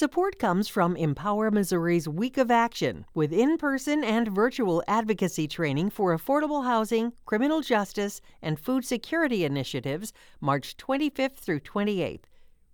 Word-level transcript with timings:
Support 0.00 0.38
comes 0.38 0.66
from 0.66 0.96
Empower 0.96 1.50
Missouri's 1.50 2.08
Week 2.08 2.38
of 2.38 2.50
Action, 2.50 3.04
with 3.12 3.34
in 3.34 3.58
person 3.58 4.02
and 4.02 4.28
virtual 4.28 4.82
advocacy 4.88 5.46
training 5.46 5.90
for 5.90 6.16
affordable 6.16 6.64
housing, 6.64 7.12
criminal 7.26 7.60
justice, 7.60 8.22
and 8.40 8.58
food 8.58 8.86
security 8.86 9.44
initiatives, 9.44 10.14
March 10.40 10.78
25th 10.78 11.36
through 11.36 11.60
28th. 11.60 12.22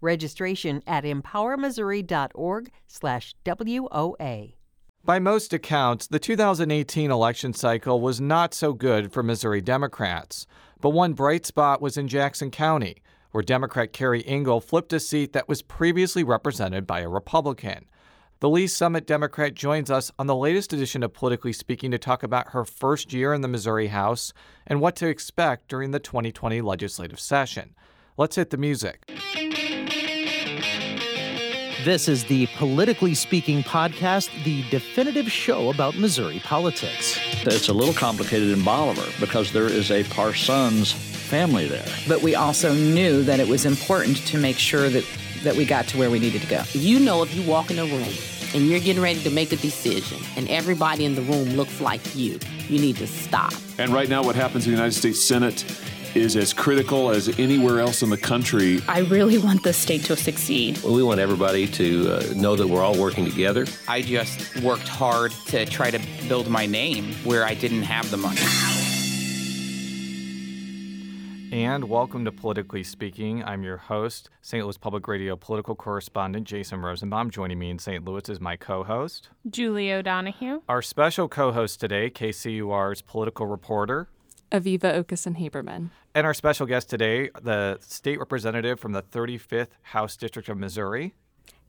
Registration 0.01 0.85
at 0.87 1.03
empowermissouri.org/slash 1.03 3.35
WOA. 3.45 4.54
By 5.04 5.19
most 5.19 5.53
accounts, 5.53 6.06
the 6.06 6.21
2018 6.21 7.11
election 7.11 7.53
cycle 7.53 8.01
was 8.01 8.21
not 8.21 8.54
so 8.54 8.72
good 8.72 9.13
for 9.13 9.24
Missouri 9.24 9.61
Democrats. 9.61 10.47
But 10.81 10.90
one 10.90 11.13
bright 11.13 11.45
spot 11.45 11.83
was 11.83 11.97
in 11.97 12.06
Jackson 12.06 12.53
County, 12.53 13.03
where 13.37 13.42
Democrat 13.42 13.92
Keri 13.92 14.22
Ingle 14.22 14.62
flipped 14.62 14.94
a 14.94 14.98
seat 14.98 15.34
that 15.34 15.46
was 15.46 15.60
previously 15.60 16.24
represented 16.24 16.86
by 16.86 17.00
a 17.00 17.09
Republican. 17.10 17.84
The 18.41 18.48
Lee 18.48 18.66
Summit 18.66 19.06
Democrat 19.06 19.52
joins 19.52 19.90
us 19.90 20.10
on 20.18 20.27
the 20.27 20.34
latest 20.34 20.72
edition 20.72 21.02
of 21.02 21.12
Politically 21.12 21.52
Speaking 21.52 21.91
to 21.91 21.98
talk 21.98 22.22
about 22.22 22.52
her 22.52 22.64
first 22.64 23.12
year 23.12 23.34
in 23.34 23.42
the 23.42 23.48
Missouri 23.48 23.88
House 23.88 24.32
and 24.66 24.80
what 24.80 24.96
to 24.96 25.06
expect 25.06 25.68
during 25.68 25.91
the 25.91 25.98
2020 25.98 26.62
legislative 26.62 27.20
session. 27.20 27.74
Let's 28.16 28.36
hit 28.36 28.48
the 28.48 28.56
music. 28.56 29.04
This 31.84 32.08
is 32.08 32.24
the 32.24 32.46
Politically 32.56 33.14
Speaking 33.14 33.62
podcast, 33.62 34.30
the 34.44 34.64
definitive 34.70 35.30
show 35.30 35.68
about 35.68 35.98
Missouri 35.98 36.41
politics. 36.42 37.20
It's 37.42 37.68
a 37.68 37.74
little 37.74 37.92
complicated 37.92 38.48
in 38.48 38.64
Bolivar 38.64 39.06
because 39.20 39.52
there 39.52 39.66
is 39.66 39.91
a 39.91 40.05
Parsons 40.05 41.16
family 41.26 41.66
there. 41.66 41.84
But 42.08 42.22
we 42.22 42.34
also 42.34 42.72
knew 42.72 43.22
that 43.24 43.40
it 43.40 43.48
was 43.48 43.66
important 43.66 44.16
to 44.28 44.38
make 44.38 44.56
sure 44.56 44.88
that, 44.88 45.04
that 45.42 45.56
we 45.56 45.64
got 45.64 45.86
to 45.88 45.98
where 45.98 46.10
we 46.10 46.18
needed 46.18 46.42
to 46.42 46.48
go. 46.48 46.62
You 46.72 47.00
know, 47.00 47.22
if 47.22 47.34
you 47.34 47.42
walk 47.42 47.70
in 47.70 47.78
a 47.78 47.84
room 47.84 48.14
and 48.54 48.66
you're 48.66 48.80
getting 48.80 49.02
ready 49.02 49.20
to 49.22 49.30
make 49.30 49.52
a 49.52 49.56
decision 49.56 50.18
and 50.36 50.48
everybody 50.48 51.05
in 51.05 51.14
the 51.14 51.22
room 51.22 51.50
looks 51.50 51.80
like 51.80 52.14
you, 52.14 52.38
you 52.68 52.78
need 52.78 52.96
to 52.96 53.06
stop. 53.06 53.52
And 53.78 53.92
right 53.92 54.08
now, 54.08 54.22
what 54.22 54.36
happens 54.36 54.66
in 54.66 54.72
the 54.72 54.77
United 54.77 54.94
States 54.94 55.20
Senate 55.20 55.64
is 56.16 56.34
as 56.34 56.52
critical 56.52 57.10
as 57.10 57.38
anywhere 57.38 57.78
else 57.78 58.02
in 58.02 58.08
the 58.08 58.16
country. 58.16 58.80
I 58.88 59.00
really 59.00 59.36
want 59.36 59.62
the 59.62 59.72
state 59.72 60.05
to 60.05 60.16
succeed. 60.16 60.80
Well, 60.83 60.94
we 60.94 61.02
want 61.02 61.20
everybody 61.20 61.66
to 61.66 62.11
uh, 62.11 62.34
know 62.34 62.56
that 62.56 62.66
we're 62.66 62.83
all 62.83 62.98
working 62.98 63.27
together. 63.27 63.66
I 63.86 64.00
just 64.00 64.61
worked 64.62 64.88
hard 64.88 65.33
to 65.48 65.66
try 65.66 65.90
to 65.90 66.00
build 66.27 66.48
my 66.48 66.64
name 66.64 67.12
where 67.24 67.44
I 67.44 67.55
didn't 67.55 67.83
have 67.83 68.11
the 68.11 68.16
money. 68.16 68.40
And 71.56 71.88
welcome 71.88 72.26
to 72.26 72.32
Politically 72.32 72.82
Speaking. 72.82 73.42
I'm 73.42 73.62
your 73.62 73.78
host, 73.78 74.28
St. 74.42 74.62
Louis 74.62 74.76
Public 74.76 75.08
Radio 75.08 75.36
political 75.36 75.74
correspondent 75.74 76.46
Jason 76.46 76.82
Rosenbaum. 76.82 77.30
Joining 77.30 77.58
me 77.58 77.70
in 77.70 77.78
St. 77.78 78.04
Louis 78.04 78.28
is 78.28 78.42
my 78.42 78.56
co 78.56 78.84
host, 78.84 79.30
Julie 79.48 79.90
O'Donoghue. 79.90 80.60
Our 80.68 80.82
special 80.82 81.28
co 81.28 81.52
host 81.52 81.80
today, 81.80 82.10
KCUR's 82.10 83.00
political 83.00 83.46
reporter, 83.46 84.10
Aviva 84.52 85.02
Okeson 85.02 85.38
Haberman. 85.38 85.88
And 86.14 86.27
our 86.27 86.34
special 86.34 86.66
guest 86.66 86.90
today, 86.90 87.30
the 87.40 87.78
state 87.80 88.18
representative 88.18 88.78
from 88.78 88.92
the 88.92 89.00
35th 89.00 89.70
House 89.80 90.14
District 90.18 90.50
of 90.50 90.58
Missouri, 90.58 91.14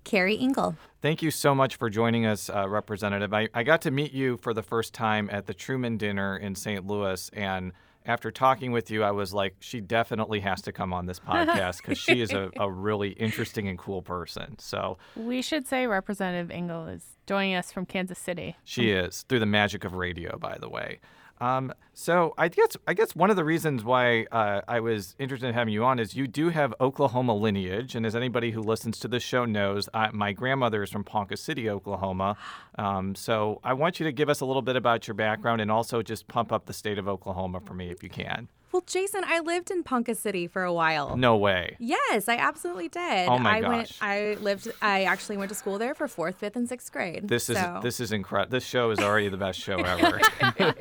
Keri 0.04 0.36
Ingle. 0.36 0.76
Thank 1.02 1.22
you 1.22 1.32
so 1.32 1.56
much 1.56 1.78
for 1.78 1.90
joining 1.90 2.26
us, 2.26 2.50
uh, 2.50 2.68
Representative. 2.68 3.34
I, 3.34 3.48
I 3.54 3.64
got 3.64 3.80
to 3.84 3.92
meet 3.92 4.12
you 4.12 4.36
for 4.36 4.54
the 4.54 4.64
first 4.64 4.94
time 4.94 5.30
at 5.32 5.46
the 5.46 5.54
Truman 5.54 5.96
Dinner 5.96 6.36
in 6.36 6.56
St. 6.56 6.86
Louis, 6.86 7.30
and 7.30 7.72
after 8.08 8.32
talking 8.32 8.72
with 8.72 8.90
you, 8.90 9.04
I 9.04 9.12
was 9.12 9.34
like, 9.34 9.56
she 9.60 9.82
definitely 9.82 10.40
has 10.40 10.62
to 10.64 10.72
come 10.72 10.94
on 10.94 11.06
this 11.06 11.20
podcast 11.20 11.78
because 11.78 11.98
she 11.98 12.22
is 12.22 12.32
a, 12.32 12.50
a, 12.58 12.72
really 12.72 13.10
interesting 13.10 13.68
and 13.68 13.78
cool 13.78 14.02
person. 14.02 14.58
So 14.60 14.98
we 15.16 15.42
should 15.42 15.68
say 15.68 15.88
Representative 15.88 16.50
Ingle 16.50 16.88
is 16.88 17.04
joining 17.28 17.56
us 17.56 17.72
from 17.72 17.86
Kansas 17.86 18.18
City. 18.18 18.56
She 18.64 18.98
um, 18.98 19.06
is 19.06 19.24
through 19.24 19.40
the 19.40 19.46
magic 19.46 19.84
of 19.84 19.94
radio, 19.94 20.38
by 20.38 20.58
the 20.58 20.70
way. 20.70 21.00
Um, 21.40 21.74
so 21.94 22.34
I 22.38 22.48
guess 22.48 22.78
I 22.88 22.94
guess 22.94 23.16
one 23.16 23.30
of 23.30 23.36
the 23.36 23.44
reasons 23.44 23.84
why 23.84 24.26
uh, 24.32 24.62
I 24.68 24.80
was 24.80 25.16
interested 25.20 25.48
in 25.48 25.54
having 25.54 25.74
you 25.74 25.84
on 25.84 26.00
is 26.00 26.16
you 26.16 26.28
do 26.28 26.50
have 26.50 26.74
Oklahoma 26.80 27.36
lineage, 27.36 27.96
and 27.96 28.06
as 28.06 28.16
anybody 28.16 28.52
who 28.52 28.62
listens 28.62 29.00
to 29.00 29.08
this 29.08 29.24
show 29.24 29.46
knows, 29.46 29.90
I, 29.94 30.10
my 30.12 30.32
grandmother 30.32 30.84
is 30.84 30.90
from 30.90 31.04
Ponca 31.04 31.38
City, 31.38 31.70
Oklahoma. 31.70 32.38
Um, 32.78 33.16
so 33.16 33.60
I 33.64 33.74
want 33.74 34.00
you 34.00 34.06
to 34.06 34.12
give 34.12 34.30
us 34.30 34.42
a 34.42 34.46
little 34.46 34.62
bit 34.62 34.76
about 34.76 35.08
your 35.08 35.16
background 35.16 35.62
and 35.62 35.72
also 35.72 36.02
just 36.02 36.28
pump 36.28 36.52
up 36.52 36.66
the 36.66 36.74
state 36.74 36.98
of 36.98 37.08
Oklahoma 37.08 37.60
for 37.60 37.74
me 37.74 37.90
if 37.90 38.04
you 38.04 38.10
can. 38.10 38.48
Well, 38.72 38.84
Jason, 38.86 39.22
I 39.26 39.40
lived 39.40 39.72
in 39.72 39.84
Ponca 39.84 40.14
City 40.14 40.46
for 40.46 40.64
a 40.64 40.74
while. 40.74 41.16
No 41.16 41.38
way. 41.38 41.78
Yes, 41.80 42.28
I 42.28 42.36
absolutely 42.36 42.90
did. 42.90 43.30
Oh 43.30 43.40
my 43.40 43.58
I 43.58 43.62
gosh. 43.62 43.70
Went, 43.70 43.98
I 44.02 44.38
lived. 44.42 44.72
I 44.82 45.04
actually 45.06 45.38
went 45.38 45.50
to 45.50 45.56
school 45.56 45.78
there 45.78 45.96
for 45.96 46.08
fourth, 46.08 46.36
fifth, 46.36 46.58
and 46.58 46.68
sixth 46.68 46.92
grade. 46.92 47.30
This 47.30 47.50
is 47.50 47.58
so. 47.58 47.80
this 47.82 48.02
is 48.02 48.12
incredible. 48.12 48.52
This 48.52 48.66
show 48.66 48.92
is 48.92 49.00
already 49.00 49.30
the 49.30 49.38
best 49.38 49.58
show 49.60 49.78
ever. 49.78 50.20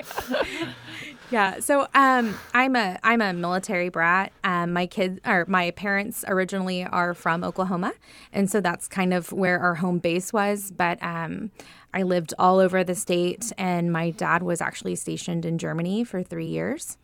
yeah. 1.30 1.60
So 1.60 1.86
um, 1.94 2.36
I'm 2.52 2.74
a 2.74 2.98
I'm 3.04 3.20
a 3.20 3.32
military 3.32 3.88
brat. 3.88 4.32
Um, 4.42 4.72
my 4.72 4.86
kids 4.86 5.20
or 5.24 5.44
my 5.46 5.70
parents 5.70 6.24
originally 6.26 6.84
are 6.84 7.14
from 7.14 7.44
Oklahoma, 7.44 7.92
and 8.32 8.50
so 8.50 8.60
that's 8.60 8.88
kind 8.88 9.14
of 9.14 9.30
where 9.30 9.60
our 9.60 9.76
home 9.76 9.98
base 9.98 10.32
was. 10.32 10.72
But 10.72 11.00
um, 11.04 11.52
I 11.94 12.02
lived 12.02 12.34
all 12.36 12.58
over 12.58 12.82
the 12.82 12.96
state, 12.96 13.52
and 13.56 13.92
my 13.92 14.10
dad 14.10 14.42
was 14.42 14.60
actually 14.60 14.96
stationed 14.96 15.44
in 15.44 15.56
Germany 15.56 16.02
for 16.02 16.24
three 16.24 16.46
years 16.46 16.98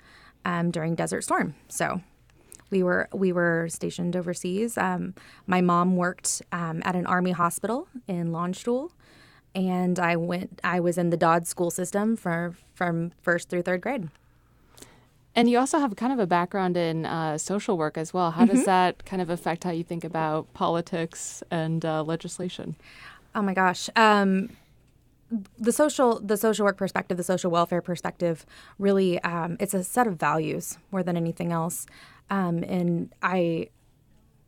um, 0.45 0.71
during 0.71 0.95
Desert 0.95 1.23
Storm. 1.23 1.55
So 1.69 2.01
we 2.71 2.83
were 2.83 3.09
we 3.13 3.33
were 3.33 3.69
stationed 3.69 4.17
overseas. 4.17 4.77
Um, 4.77 5.15
my 5.47 5.61
mom 5.61 5.97
worked 5.97 6.43
um, 6.51 6.83
at 6.85 6.97
an 6.97 7.07
army 7.07 7.33
hospital 7.33 7.87
in 8.09 8.33
Landstuhl, 8.33 8.91
and 9.55 9.99
I 9.99 10.17
went. 10.17 10.61
I 10.65 10.81
was 10.81 10.99
in 10.99 11.11
the 11.11 11.17
Dodd 11.17 11.47
school 11.47 11.71
system 11.71 12.17
for 12.17 12.57
from 12.75 13.13
first 13.21 13.49
through 13.49 13.63
third 13.63 13.83
grade. 13.83 14.09
And 15.35 15.49
you 15.49 15.59
also 15.59 15.79
have 15.79 15.97
kind 15.97 16.13
of 16.13 16.19
a 16.19 16.27
background 16.27 16.77
in 16.77 17.07
uh, 17.07 17.39
social 17.39 17.79
work 17.79 17.97
as 17.97 18.13
well. 18.13 18.33
How 18.33 18.45
mm-hmm. 18.45 18.57
does 18.57 18.67
that 18.67 19.07
kind 19.07 19.23
of 19.23 19.31
affect 19.31 19.65
how 19.65 19.71
you 19.71 19.83
think 19.83 20.05
about 20.05 20.53
politics 20.53 21.43
and 21.51 21.85
uh, 21.85 22.03
legislation? 22.03 22.77
Oh 23.35 23.41
my 23.41 23.55
gosh. 23.55 23.89
Um, 23.97 24.51
the 25.59 25.73
social 25.73 26.21
the 26.21 26.37
social 26.37 26.65
work 26.65 26.77
perspective, 26.77 27.17
the 27.17 27.25
social 27.25 27.51
welfare 27.51 27.81
perspective, 27.81 28.45
really 28.79 29.21
um, 29.23 29.57
it's 29.61 29.75
a 29.75 29.83
set 29.83 30.07
of 30.07 30.19
values 30.19 30.79
more 30.91 31.03
than 31.03 31.17
anything 31.17 31.53
else. 31.53 31.87
Um, 32.31 32.63
and 32.65 33.15
I, 33.23 33.69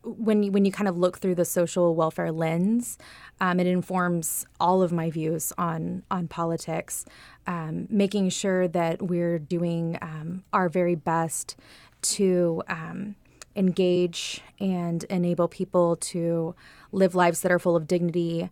when 0.03 0.43
you, 0.43 0.53
when 0.53 0.65
you 0.65 0.73
kind 0.73 0.89
of 0.89 0.99
look 0.99 1.19
through 1.19 1.35
the 1.35 1.45
social 1.45 1.95
welfare 1.95 2.33
lens, 2.33 2.99
um, 3.41 3.61
it 3.61 3.67
informs 3.67 4.47
all 4.61 4.83
of 4.83 4.93
my 4.93 5.11
views 5.11 5.53
on 5.57 6.03
on 6.11 6.29
politics, 6.29 7.05
um, 7.47 7.87
making 7.91 8.29
sure 8.29 8.69
that 8.69 9.01
we're 9.03 9.39
doing 9.39 9.99
um, 10.03 10.45
our 10.53 10.69
very 10.69 10.95
best 10.95 11.57
to 12.03 12.63
um, 12.69 13.17
engage 13.57 14.43
and 14.61 15.05
enable 15.05 15.49
people 15.49 15.97
to 15.97 16.55
live 16.93 17.15
lives 17.15 17.41
that 17.41 17.51
are 17.51 17.59
full 17.59 17.77
of 17.77 17.87
dignity 17.87 18.51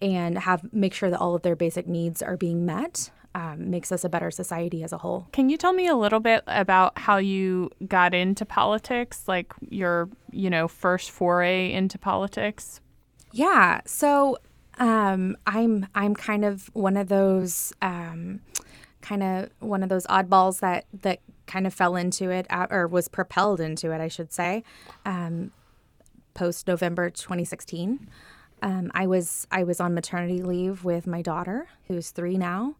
and 0.00 0.38
have 0.38 0.72
make 0.72 0.94
sure 0.94 1.10
that 1.10 1.20
all 1.20 1.34
of 1.34 1.42
their 1.42 1.56
basic 1.56 1.86
needs 1.86 2.22
are 2.22 2.36
being 2.36 2.64
met 2.64 3.10
um, 3.34 3.70
makes 3.70 3.92
us 3.92 4.04
a 4.04 4.08
better 4.08 4.30
society 4.30 4.82
as 4.82 4.92
a 4.92 4.98
whole. 4.98 5.28
Can 5.32 5.48
you 5.48 5.56
tell 5.56 5.72
me 5.72 5.86
a 5.86 5.94
little 5.94 6.20
bit 6.20 6.42
about 6.46 6.98
how 6.98 7.18
you 7.18 7.70
got 7.86 8.14
into 8.14 8.44
politics, 8.44 9.24
like 9.28 9.52
your, 9.68 10.08
you 10.32 10.50
know, 10.50 10.66
first 10.66 11.10
foray 11.10 11.72
into 11.72 11.98
politics? 11.98 12.80
Yeah. 13.32 13.80
So 13.84 14.38
um, 14.78 15.36
I'm 15.46 15.86
I'm 15.94 16.14
kind 16.14 16.44
of 16.44 16.70
one 16.72 16.96
of 16.96 17.08
those 17.08 17.72
um, 17.82 18.40
kind 19.00 19.22
of 19.22 19.50
one 19.60 19.82
of 19.82 19.88
those 19.88 20.06
oddballs 20.06 20.60
that 20.60 20.86
that 21.02 21.20
kind 21.46 21.66
of 21.66 21.74
fell 21.74 21.96
into 21.96 22.30
it 22.30 22.46
or 22.70 22.86
was 22.86 23.08
propelled 23.08 23.60
into 23.60 23.92
it, 23.92 24.00
I 24.00 24.08
should 24.08 24.32
say, 24.32 24.62
um, 25.04 25.50
post 26.34 26.66
November 26.66 27.10
2016. 27.10 28.08
Um, 28.62 28.90
I 28.94 29.06
was 29.06 29.46
I 29.50 29.64
was 29.64 29.80
on 29.80 29.94
maternity 29.94 30.42
leave 30.42 30.84
with 30.84 31.06
my 31.06 31.22
daughter, 31.22 31.68
who's 31.88 32.10
three 32.10 32.36
now, 32.36 32.76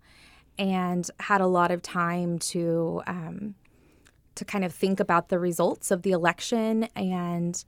and 0.59 1.09
had 1.21 1.41
a 1.41 1.47
lot 1.47 1.71
of 1.71 1.83
time 1.83 2.39
to 2.39 3.03
um, 3.07 3.55
to 4.35 4.45
kind 4.45 4.65
of 4.65 4.73
think 4.73 5.01
about 5.01 5.29
the 5.29 5.39
results 5.39 5.91
of 5.91 6.03
the 6.03 6.13
election 6.13 6.85
and 6.97 7.65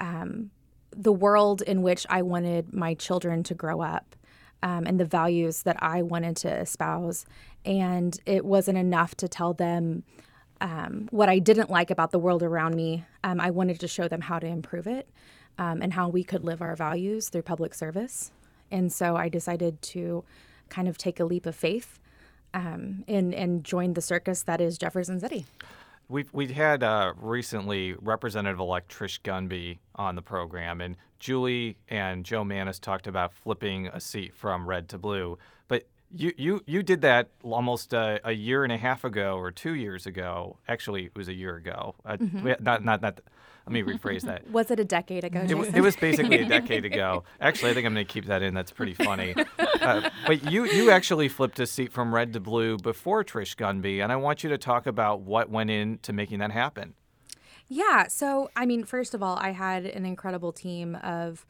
um, 0.00 0.50
the 0.94 1.12
world 1.12 1.62
in 1.62 1.82
which 1.82 2.06
I 2.08 2.22
wanted 2.22 2.72
my 2.72 2.94
children 2.94 3.42
to 3.44 3.54
grow 3.54 3.80
up. 3.80 4.16
Um, 4.62 4.86
and 4.86 4.98
the 4.98 5.04
values 5.04 5.64
that 5.64 5.76
I 5.80 6.00
wanted 6.00 6.36
to 6.38 6.48
espouse. 6.48 7.26
And 7.66 8.18
it 8.24 8.46
wasn't 8.46 8.78
enough 8.78 9.14
to 9.16 9.28
tell 9.28 9.52
them 9.52 10.04
um, 10.62 11.06
what 11.10 11.28
I 11.28 11.38
didn't 11.38 11.68
like 11.68 11.90
about 11.90 12.12
the 12.12 12.18
world 12.18 12.42
around 12.42 12.74
me. 12.74 13.04
Um, 13.22 13.40
I 13.40 13.50
wanted 13.50 13.78
to 13.80 13.88
show 13.88 14.08
them 14.08 14.22
how 14.22 14.38
to 14.38 14.46
improve 14.46 14.86
it 14.86 15.06
um, 15.58 15.82
and 15.82 15.92
how 15.92 16.08
we 16.08 16.24
could 16.24 16.44
live 16.44 16.60
our 16.62 16.76
values 16.76 17.28
through 17.28 17.42
public 17.42 17.74
service. 17.74 18.30
And 18.70 18.92
so 18.92 19.16
I 19.16 19.28
decided 19.28 19.80
to 19.82 20.24
kind 20.68 20.88
of 20.88 20.98
take 20.98 21.20
a 21.20 21.24
leap 21.24 21.46
of 21.46 21.54
faith 21.54 22.00
um, 22.54 23.04
and 23.08 23.34
and 23.34 23.64
joined 23.64 23.94
the 23.94 24.00
circus 24.00 24.42
that 24.44 24.60
is 24.60 24.78
Jefferson 24.78 25.20
City. 25.20 25.44
We've 26.08 26.28
we 26.32 26.48
had 26.48 26.82
uh, 26.82 27.14
recently 27.16 27.94
Representative-elect 28.00 28.90
Trish 28.92 29.20
Gunby 29.22 29.78
on 29.94 30.14
the 30.16 30.22
program, 30.22 30.80
and 30.80 30.96
Julie 31.18 31.76
and 31.88 32.24
Jo 32.24 32.44
Mannies 32.44 32.78
talked 32.78 33.06
about 33.06 33.32
flipping 33.32 33.86
a 33.88 34.00
seat 34.00 34.34
from 34.34 34.68
red 34.68 34.88
to 34.90 34.98
blue. 34.98 35.38
But 35.66 35.84
you 36.14 36.32
you 36.36 36.62
you 36.66 36.82
did 36.82 37.00
that 37.00 37.28
almost 37.42 37.92
a, 37.92 38.20
a 38.22 38.32
year 38.32 38.64
and 38.64 38.72
a 38.72 38.76
half 38.76 39.04
ago 39.04 39.36
or 39.36 39.50
two 39.50 39.74
years 39.74 40.06
ago. 40.06 40.58
Actually, 40.68 41.06
it 41.06 41.16
was 41.16 41.28
a 41.28 41.34
year 41.34 41.56
ago. 41.56 41.94
Uh, 42.04 42.16
Mhm. 42.18 42.42
we- 42.42 42.56
not 42.60 42.84
not 42.84 43.00
not. 43.02 43.20
Let 43.66 43.72
me 43.72 43.82
rephrase 43.82 44.22
that. 44.22 44.46
Was 44.50 44.70
it 44.70 44.78
a 44.78 44.84
decade 44.84 45.24
ago? 45.24 45.40
It, 45.40 45.76
it 45.76 45.80
was 45.80 45.96
basically 45.96 46.40
a 46.40 46.44
decade 46.46 46.84
ago. 46.84 47.24
Actually, 47.40 47.70
I 47.70 47.74
think 47.74 47.86
I'm 47.86 47.94
going 47.94 48.06
to 48.06 48.12
keep 48.12 48.26
that 48.26 48.42
in. 48.42 48.52
That's 48.52 48.72
pretty 48.72 48.94
funny. 48.94 49.34
Uh, 49.84 50.08
but 50.26 50.50
you 50.50 50.64
you 50.64 50.90
actually 50.90 51.28
flipped 51.28 51.60
a 51.60 51.66
seat 51.66 51.92
from 51.92 52.14
red 52.14 52.32
to 52.32 52.40
blue 52.40 52.78
before 52.78 53.22
Trish 53.22 53.54
Gunby, 53.54 54.02
and 54.02 54.10
I 54.10 54.16
want 54.16 54.42
you 54.42 54.48
to 54.48 54.56
talk 54.56 54.86
about 54.86 55.20
what 55.20 55.50
went 55.50 55.68
into 55.68 56.10
making 56.14 56.38
that 56.38 56.52
happen. 56.52 56.94
Yeah. 57.68 58.08
So, 58.08 58.50
I 58.56 58.64
mean, 58.64 58.84
first 58.84 59.12
of 59.12 59.22
all, 59.22 59.36
I 59.36 59.50
had 59.50 59.84
an 59.84 60.06
incredible 60.06 60.52
team 60.52 60.94
of 61.02 61.44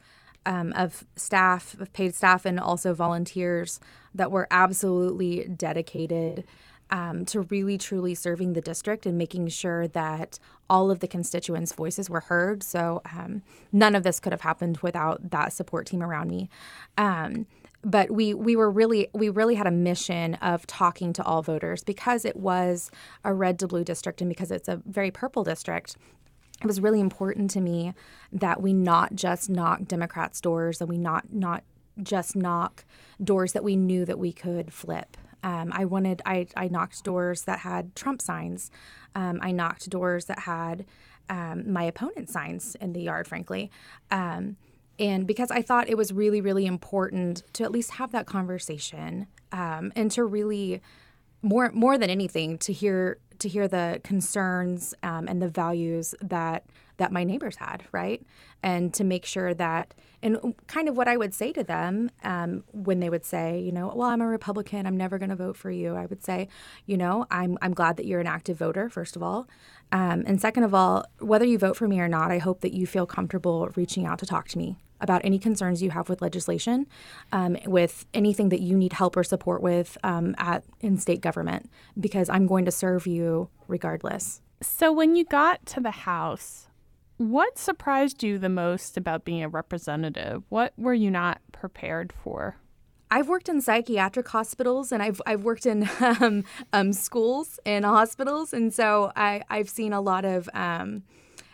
um, 0.45 0.73
of 0.73 1.05
staff, 1.15 1.79
of 1.79 1.93
paid 1.93 2.13
staff, 2.13 2.45
and 2.45 2.59
also 2.59 2.93
volunteers 2.93 3.79
that 4.13 4.31
were 4.31 4.47
absolutely 4.51 5.47
dedicated 5.47 6.43
um, 6.91 7.25
to 7.25 7.41
really, 7.41 7.77
truly 7.77 8.15
serving 8.15 8.53
the 8.53 8.61
district 8.61 9.05
and 9.05 9.17
making 9.17 9.47
sure 9.47 9.87
that 9.89 10.39
all 10.69 10.91
of 10.91 10.99
the 10.99 11.07
constituents' 11.07 11.73
voices 11.73 12.09
were 12.09 12.21
heard. 12.21 12.63
So, 12.63 13.01
um, 13.13 13.41
none 13.71 13.95
of 13.95 14.03
this 14.03 14.19
could 14.19 14.33
have 14.33 14.41
happened 14.41 14.77
without 14.77 15.31
that 15.31 15.53
support 15.53 15.87
team 15.87 16.03
around 16.03 16.29
me. 16.29 16.49
Um, 16.97 17.47
but 17.85 18.09
we 18.09 18.33
we 18.33 18.55
were 18.55 18.69
really 18.69 19.07
we 19.13 19.29
really 19.29 19.55
had 19.55 19.67
a 19.67 19.71
mission 19.71 20.33
of 20.35 20.65
talking 20.65 21.13
to 21.13 21.23
all 21.23 21.43
voters 21.43 21.83
because 21.83 22.25
it 22.25 22.35
was 22.35 22.89
a 23.23 23.33
red 23.33 23.59
to 23.59 23.67
blue 23.67 23.83
district 23.83 24.21
and 24.21 24.27
because 24.27 24.51
it's 24.51 24.67
a 24.67 24.81
very 24.87 25.11
purple 25.11 25.43
district 25.43 25.95
it 26.61 26.65
was 26.65 26.81
really 26.81 26.99
important 26.99 27.51
to 27.51 27.61
me 27.61 27.93
that 28.31 28.61
we 28.61 28.73
not 28.73 29.13
just 29.13 29.51
knock 29.51 29.85
democrats 29.85 30.41
doors 30.41 30.81
and 30.81 30.89
we 30.89 30.97
not 30.97 31.31
not 31.31 31.63
just 32.01 32.35
knock 32.35 32.83
doors 33.23 33.53
that 33.53 33.63
we 33.63 33.75
knew 33.75 34.03
that 34.03 34.19
we 34.19 34.33
could 34.33 34.73
flip 34.73 35.15
um, 35.45 35.71
i 35.73 35.85
wanted 35.85 36.21
I, 36.25 36.47
I 36.57 36.67
knocked 36.67 37.03
doors 37.05 37.43
that 37.43 37.59
had 37.59 37.95
trump 37.95 38.21
signs. 38.21 38.69
Um, 39.15 39.39
i 39.41 39.51
knocked 39.51 39.89
doors 39.89 40.25
that 40.25 40.39
had 40.39 40.85
um, 41.29 41.71
my 41.71 41.83
opponent 41.83 42.29
signs 42.29 42.75
in 42.81 42.91
the 42.93 43.01
yard 43.01 43.27
frankly. 43.27 43.71
Um, 44.11 44.57
and 44.97 45.27
because 45.27 45.51
I 45.51 45.61
thought 45.61 45.89
it 45.89 45.97
was 45.97 46.13
really, 46.13 46.39
really 46.39 46.65
important 46.65 47.43
to 47.53 47.63
at 47.63 47.71
least 47.71 47.91
have 47.91 48.11
that 48.13 48.25
conversation 48.25 49.27
um, 49.51 49.91
and 49.95 50.09
to 50.11 50.23
really 50.23 50.81
more 51.41 51.71
more 51.73 51.97
than 51.97 52.09
anything 52.09 52.57
to 52.59 52.73
hear 52.73 53.19
to 53.39 53.49
hear 53.49 53.67
the 53.67 53.99
concerns 54.03 54.93
um, 55.03 55.27
and 55.27 55.41
the 55.41 55.49
values 55.49 56.15
that 56.21 56.65
that 56.97 57.11
my 57.11 57.23
neighbors 57.23 57.57
had, 57.57 57.83
right? 57.91 58.25
And 58.63 58.93
to 58.93 59.03
make 59.03 59.25
sure 59.25 59.53
that 59.53 59.93
and 60.21 60.55
kind 60.65 60.89
of 60.89 60.97
what 60.97 61.07
I 61.07 61.17
would 61.17 61.33
say 61.33 61.53
to 61.53 61.63
them 61.63 62.09
um, 62.23 62.63
when 62.71 62.99
they 62.99 63.09
would 63.09 63.25
say, 63.25 63.59
you 63.59 63.71
know, 63.71 63.93
well, 63.95 64.09
I'm 64.09 64.21
a 64.21 64.27
Republican, 64.27 64.87
I'm 64.87 64.97
never 64.97 65.19
going 65.19 65.29
to 65.29 65.35
vote 65.35 65.55
for 65.55 65.69
you. 65.69 65.95
I 65.95 66.07
would 66.07 66.23
say, 66.23 66.47
you 66.85 66.97
know, 66.97 67.27
I'm 67.29 67.57
I'm 67.61 67.73
glad 67.73 67.97
that 67.97 68.05
you're 68.05 68.21
an 68.21 68.27
active 68.27 68.57
voter, 68.57 68.89
first 68.89 69.15
of 69.15 69.21
all, 69.21 69.47
um, 69.91 70.23
and 70.25 70.41
second 70.41 70.63
of 70.63 70.73
all, 70.73 71.05
whether 71.19 71.45
you 71.45 71.57
vote 71.57 71.77
for 71.77 71.87
me 71.87 71.99
or 71.99 72.07
not, 72.07 72.31
I 72.31 72.39
hope 72.39 72.61
that 72.61 72.73
you 72.73 72.87
feel 72.87 73.05
comfortable 73.05 73.69
reaching 73.75 74.05
out 74.05 74.19
to 74.19 74.25
talk 74.25 74.47
to 74.49 74.57
me 74.57 74.77
about 75.01 75.21
any 75.23 75.37
concerns 75.37 75.83
you 75.83 75.91
have 75.91 76.09
with 76.09 76.21
legislation, 76.21 76.87
um, 77.31 77.57
with 77.65 78.05
anything 78.13 78.49
that 78.49 78.61
you 78.61 78.75
need 78.75 78.93
help 78.93 79.15
or 79.15 79.23
support 79.23 79.61
with 79.61 79.97
um, 80.03 80.35
at 80.37 80.63
in 80.81 80.97
state 80.97 81.21
government, 81.21 81.69
because 81.99 82.29
I'm 82.29 82.47
going 82.47 82.65
to 82.65 82.71
serve 82.71 83.05
you 83.05 83.49
regardless. 83.67 84.41
So, 84.61 84.91
when 84.91 85.15
you 85.15 85.25
got 85.25 85.65
to 85.67 85.81
the 85.81 85.91
House, 85.91 86.67
what 87.17 87.57
surprised 87.57 88.23
you 88.23 88.37
the 88.37 88.49
most 88.49 88.97
about 88.97 89.23
being 89.23 89.43
a 89.43 89.49
representative? 89.49 90.43
What 90.49 90.73
were 90.77 90.93
you 90.93 91.09
not 91.09 91.39
prepared 91.51 92.11
for? 92.11 92.57
I've 93.09 93.29
worked 93.29 93.47
in 93.47 93.61
psychiatric 93.61 94.27
hospitals 94.27 94.91
and 94.91 95.01
I've, 95.01 95.21
I've 95.25 95.43
worked 95.43 95.65
in 95.65 95.89
um, 95.99 96.43
um, 96.73 96.91
schools 96.91 97.59
and 97.65 97.85
hospitals. 97.85 98.51
And 98.51 98.73
so 98.73 99.11
I, 99.15 99.43
I've 99.49 99.69
seen 99.69 99.93
a 99.93 100.01
lot 100.01 100.25
of, 100.25 100.49
um, 100.53 101.03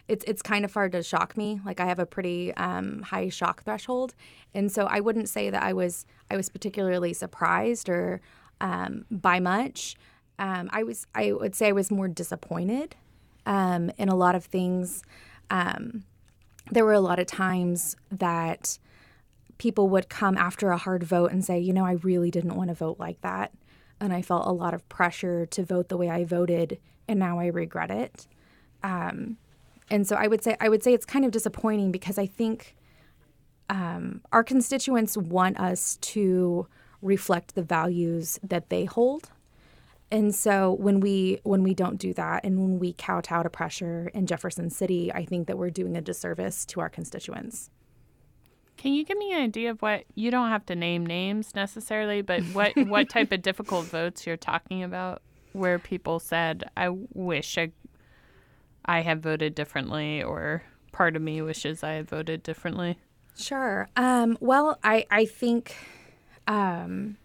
it's, 0.08 0.24
it's 0.26 0.42
kind 0.42 0.66
of 0.66 0.74
hard 0.74 0.94
to 0.94 1.04
shock 1.04 1.38
me. 1.38 1.60
Like 1.66 1.80
I 1.80 1.86
have 1.86 2.00
a 2.00 2.06
pretty 2.06 2.54
um, 2.56 3.04
high 3.04 3.30
shock 3.30 3.64
threshold. 3.64 4.16
And 4.54 4.72
so 4.72 4.88
I 4.88 5.00
wouldn't 5.00 5.30
say 5.30 5.50
that 5.50 5.62
I 5.62 5.74
was, 5.74 6.06
I 6.30 6.38
was 6.38 6.50
particularly 6.50 7.14
surprised 7.14 7.88
or 7.90 8.22
um, 8.60 9.06
by 9.12 9.40
much. 9.40 9.96
Um, 10.40 10.70
I 10.72 10.84
was, 10.84 11.06
I 11.14 11.34
would 11.34 11.54
say 11.54 11.68
I 11.68 11.72
was 11.74 11.92
more 11.92 12.08
disappointed 12.08 12.96
in 13.46 14.10
a 14.10 14.16
lot 14.16 14.34
of 14.34 14.46
things. 14.46 15.04
Um, 15.52 16.06
there 16.72 16.86
were 16.86 16.94
a 16.94 17.02
lot 17.02 17.20
of 17.20 17.28
times 17.28 17.96
that 18.10 18.80
people 19.60 19.90
would 19.90 20.10
come 20.10 20.38
after 20.38 20.72
a 20.72 20.78
hard 20.78 21.04
vote 21.04 21.32
and 21.32 21.46
say, 21.46 21.60
you 21.60 21.74
know, 21.74 21.86
I 21.86 21.94
really 21.94 22.32
didn't 22.32 22.56
want 22.56 22.70
to 22.70 22.74
vote 22.74 22.98
like 23.00 23.22
that. 23.22 23.52
And 24.00 24.12
I 24.12 24.24
felt 24.24 24.48
a 24.48 24.52
lot 24.52 24.74
of 24.74 24.88
pressure 24.90 25.46
to 25.46 25.64
vote 25.64 25.90
the 25.90 25.98
way 25.98 26.10
I 26.10 26.24
voted, 26.24 26.80
and 27.08 27.20
now 27.20 27.38
I 27.38 27.48
regret 27.48 27.92
it. 27.92 28.26
Um, 28.82 29.38
and 29.92 30.08
so 30.08 30.16
I 30.16 30.26
would 30.26 30.44
say 30.44 30.56
I 30.60 30.70
would 30.70 30.82
say 30.82 30.94
it's 30.94 31.06
kind 31.06 31.26
of 31.26 31.32
disappointing 31.32 31.92
because 31.92 32.18
I 32.18 32.26
think 32.26 32.76
um, 33.70 34.22
our 34.32 34.44
constituents 34.44 35.16
want 35.16 35.60
us 35.60 35.98
to 35.98 36.68
reflect 37.02 37.54
the 37.54 37.62
values 37.62 38.40
that 38.42 38.70
they 38.70 38.86
hold. 38.86 39.30
And 40.12 40.36
so 40.36 40.74
when 40.74 41.00
we 41.00 41.40
when 41.44 41.64
we 41.64 41.74
don't 41.74 41.98
do 41.98 42.14
that 42.16 42.44
and 42.44 42.60
when 42.60 42.80
we 42.80 42.94
kowtow 42.94 43.44
to 43.44 43.50
pressure 43.50 44.12
in 44.14 44.28
Jefferson 44.28 44.70
City, 44.70 45.12
I 45.12 45.24
think 45.26 45.48
that 45.48 45.58
we're 45.58 45.70
doing 45.70 45.96
a 45.96 46.02
disservice 46.02 46.66
to 46.66 46.82
our 46.82 46.90
constituents. 46.90 47.70
Can 48.76 48.94
you 48.94 49.06
give 49.06 49.18
me 49.18 49.32
an 49.32 49.42
idea 49.42 49.72
of 49.72 49.82
what 49.82 50.04
you 50.16 50.30
don't 50.30 50.50
have 50.50 50.66
to 50.66 50.76
name 50.76 51.06
names 51.06 51.56
necessarily, 51.56 52.22
but 52.22 52.42
what 52.46 52.76
what 52.88 53.10
type 53.12 53.32
of 53.32 53.42
difficult 53.42 53.86
votes 53.86 54.28
you're 54.28 54.38
talking 54.38 54.84
about 54.84 55.22
where 55.54 55.80
people 55.80 56.20
said, 56.20 56.70
"I 56.76 56.90
wish 57.14 57.58
I 57.58 57.72
I 58.84 59.02
had 59.02 59.22
voted 59.22 59.56
differently," 59.56 60.22
or 60.22 60.64
part 60.92 61.16
of 61.16 61.22
me 61.22 61.42
wishes 61.42 61.84
I 61.84 61.94
had 61.94 62.10
voted 62.10 62.44
differently? 62.44 62.98
Sure. 63.38 63.88
Um, 63.96 64.38
well, 64.42 64.78
I 64.84 65.06
I 65.10 65.26
think 65.26 65.76
um, 66.48 67.18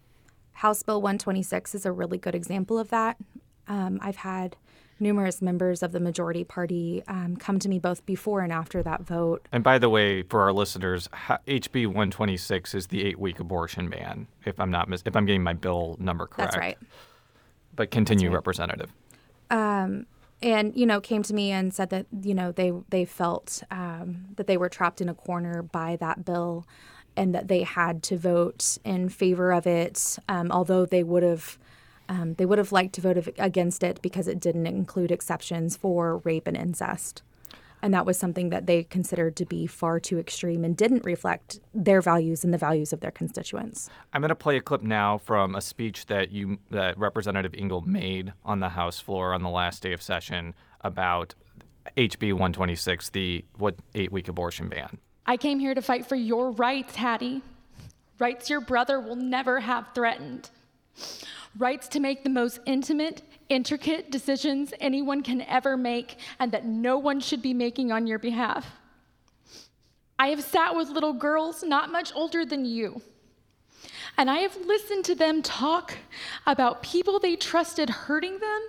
House 0.56 0.82
Bill 0.82 1.02
126 1.02 1.74
is 1.74 1.84
a 1.84 1.92
really 1.92 2.16
good 2.16 2.34
example 2.34 2.78
of 2.78 2.88
that. 2.88 3.18
Um, 3.68 3.98
I've 4.00 4.16
had 4.16 4.56
numerous 4.98 5.42
members 5.42 5.82
of 5.82 5.92
the 5.92 6.00
majority 6.00 6.44
party 6.44 7.02
um, 7.08 7.36
come 7.36 7.58
to 7.58 7.68
me 7.68 7.78
both 7.78 8.06
before 8.06 8.40
and 8.40 8.50
after 8.50 8.82
that 8.82 9.02
vote. 9.02 9.46
And 9.52 9.62
by 9.62 9.78
the 9.78 9.90
way, 9.90 10.22
for 10.22 10.40
our 10.40 10.54
listeners, 10.54 11.08
HB 11.46 11.88
126 11.88 12.74
is 12.74 12.86
the 12.86 13.04
eight-week 13.04 13.38
abortion 13.38 13.90
ban. 13.90 14.28
If 14.46 14.58
I'm 14.58 14.70
not 14.70 14.88
mis- 14.88 15.02
if 15.04 15.14
I'm 15.14 15.26
getting 15.26 15.42
my 15.42 15.52
bill 15.52 15.96
number 16.00 16.26
correct. 16.26 16.52
That's 16.52 16.56
right. 16.56 16.78
But 17.74 17.90
continue, 17.90 18.30
Representative. 18.30 18.90
Um, 19.50 20.06
and 20.42 20.74
you 20.76 20.86
know 20.86 21.00
came 21.00 21.22
to 21.22 21.34
me 21.34 21.50
and 21.50 21.72
said 21.72 21.90
that 21.90 22.06
you 22.22 22.34
know 22.34 22.52
they 22.52 22.72
they 22.90 23.04
felt 23.04 23.62
um, 23.70 24.26
that 24.36 24.46
they 24.46 24.56
were 24.56 24.68
trapped 24.68 25.00
in 25.00 25.08
a 25.08 25.14
corner 25.14 25.62
by 25.62 25.96
that 25.96 26.24
bill 26.24 26.66
and 27.16 27.34
that 27.34 27.48
they 27.48 27.62
had 27.62 28.02
to 28.04 28.16
vote 28.16 28.78
in 28.84 29.08
favor 29.08 29.52
of 29.52 29.66
it 29.66 30.18
um, 30.28 30.50
although 30.50 30.86
they 30.86 31.02
would 31.02 31.22
have 31.22 31.58
um, 32.08 32.34
they 32.34 32.46
would 32.46 32.58
have 32.58 32.70
liked 32.70 32.94
to 32.94 33.00
vote 33.00 33.28
against 33.38 33.82
it 33.82 34.00
because 34.00 34.28
it 34.28 34.38
didn't 34.38 34.66
include 34.66 35.10
exceptions 35.10 35.76
for 35.76 36.18
rape 36.18 36.46
and 36.46 36.56
incest 36.56 37.22
and 37.82 37.92
that 37.94 38.06
was 38.06 38.18
something 38.18 38.50
that 38.50 38.66
they 38.66 38.84
considered 38.84 39.36
to 39.36 39.44
be 39.44 39.66
far 39.66 40.00
too 40.00 40.18
extreme 40.18 40.64
and 40.64 40.76
didn't 40.76 41.04
reflect 41.04 41.60
their 41.74 42.00
values 42.00 42.42
and 42.42 42.52
the 42.52 42.58
values 42.58 42.92
of 42.92 43.00
their 43.00 43.10
constituents. 43.10 43.90
I'm 44.12 44.22
going 44.22 44.30
to 44.30 44.34
play 44.34 44.56
a 44.56 44.60
clip 44.60 44.82
now 44.82 45.18
from 45.18 45.54
a 45.54 45.60
speech 45.60 46.06
that 46.06 46.32
you 46.32 46.58
that 46.70 46.98
Representative 46.98 47.54
Ingle 47.54 47.82
made 47.82 48.32
on 48.44 48.60
the 48.60 48.70
House 48.70 48.98
floor 48.98 49.32
on 49.34 49.42
the 49.42 49.50
last 49.50 49.82
day 49.82 49.92
of 49.92 50.02
session 50.02 50.54
about 50.80 51.34
HB 51.96 52.32
126, 52.32 53.10
the 53.10 53.44
what 53.56 53.76
eight-week 53.94 54.28
abortion 54.28 54.68
ban. 54.68 54.98
I 55.26 55.36
came 55.36 55.58
here 55.58 55.74
to 55.74 55.82
fight 55.82 56.06
for 56.06 56.14
your 56.14 56.52
rights, 56.52 56.94
Hattie. 56.94 57.42
Rights 58.18 58.48
your 58.48 58.60
brother 58.60 59.00
will 59.00 59.16
never 59.16 59.60
have 59.60 59.88
threatened. 59.94 60.50
Rights 61.58 61.88
to 61.88 62.00
make 62.00 62.22
the 62.22 62.30
most 62.30 62.60
intimate, 62.64 63.22
intricate 63.48 64.10
decisions 64.10 64.72
anyone 64.80 65.22
can 65.22 65.42
ever 65.42 65.76
make 65.76 66.18
and 66.38 66.52
that 66.52 66.64
no 66.64 66.96
one 66.96 67.20
should 67.20 67.42
be 67.42 67.52
making 67.52 67.90
on 67.90 68.06
your 68.06 68.18
behalf. 68.18 68.66
I 70.18 70.28
have 70.28 70.42
sat 70.42 70.74
with 70.74 70.88
little 70.88 71.12
girls 71.12 71.62
not 71.62 71.90
much 71.90 72.12
older 72.14 72.46
than 72.46 72.64
you, 72.64 73.02
and 74.16 74.30
I 74.30 74.38
have 74.38 74.56
listened 74.64 75.04
to 75.06 75.14
them 75.14 75.42
talk 75.42 75.94
about 76.46 76.82
people 76.82 77.18
they 77.18 77.36
trusted 77.36 77.90
hurting 77.90 78.38
them, 78.38 78.60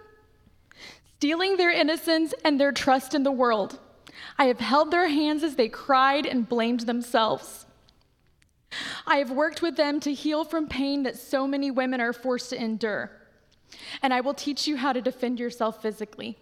stealing 1.17 1.55
their 1.55 1.71
innocence 1.71 2.33
and 2.43 2.59
their 2.59 2.73
trust 2.73 3.13
in 3.13 3.23
the 3.23 3.31
world. 3.31 3.79
I 4.37 4.45
have 4.45 4.59
held 4.59 4.91
their 4.91 5.07
hands 5.07 5.43
as 5.43 5.55
they 5.55 5.69
cried 5.69 6.25
and 6.25 6.47
blamed 6.47 6.81
themselves. 6.81 7.65
I 9.05 9.17
have 9.17 9.31
worked 9.31 9.61
with 9.61 9.77
them 9.77 9.99
to 10.01 10.13
heal 10.13 10.43
from 10.43 10.67
pain 10.67 11.03
that 11.03 11.17
so 11.17 11.47
many 11.47 11.71
women 11.71 12.01
are 12.01 12.13
forced 12.13 12.49
to 12.49 12.61
endure. 12.61 13.11
And 14.01 14.13
I 14.13 14.21
will 14.21 14.33
teach 14.33 14.67
you 14.67 14.77
how 14.77 14.93
to 14.93 15.01
defend 15.01 15.39
yourself 15.39 15.81
physically. 15.81 16.37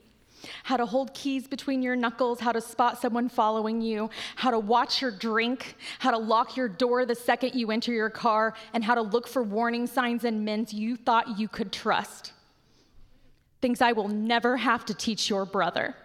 how 0.64 0.78
to 0.78 0.86
hold 0.86 1.14
keys 1.14 1.48
between 1.48 1.82
your 1.82 1.96
knuckles, 1.96 2.40
how 2.40 2.52
to 2.52 2.62
spot 2.62 3.02
someone 3.02 3.30
following 3.30 3.82
you, 3.82 4.10
how 4.36 4.52
to 4.52 4.60
watch 4.60 5.02
your 5.02 5.12
drink, 5.12 5.76
how 6.00 6.12
to 6.12 6.18
lock 6.18 6.58
your 6.58 6.68
door 6.68 7.06
the 7.06 7.16
second 7.16 7.56
you 7.56 7.72
enter 7.72 7.92
your 7.92 8.10
car, 8.10 8.54
and 8.74 8.84
how 8.84 8.96
to 8.96 9.02
look 9.02 9.28
for 9.28 9.44
warning 9.44 9.88
signs 9.88 10.24
in 10.24 10.44
men 10.44 10.66
you 10.70 10.96
thought 10.96 11.38
you 11.40 11.48
could 11.48 11.72
trust. 11.72 12.34
Things 13.62 13.82
I 13.82 13.92
will 13.92 14.08
never 14.08 14.58
have 14.58 14.86
to 14.86 14.94
teach 14.94 15.30
your 15.30 15.46
brother. 15.46 15.96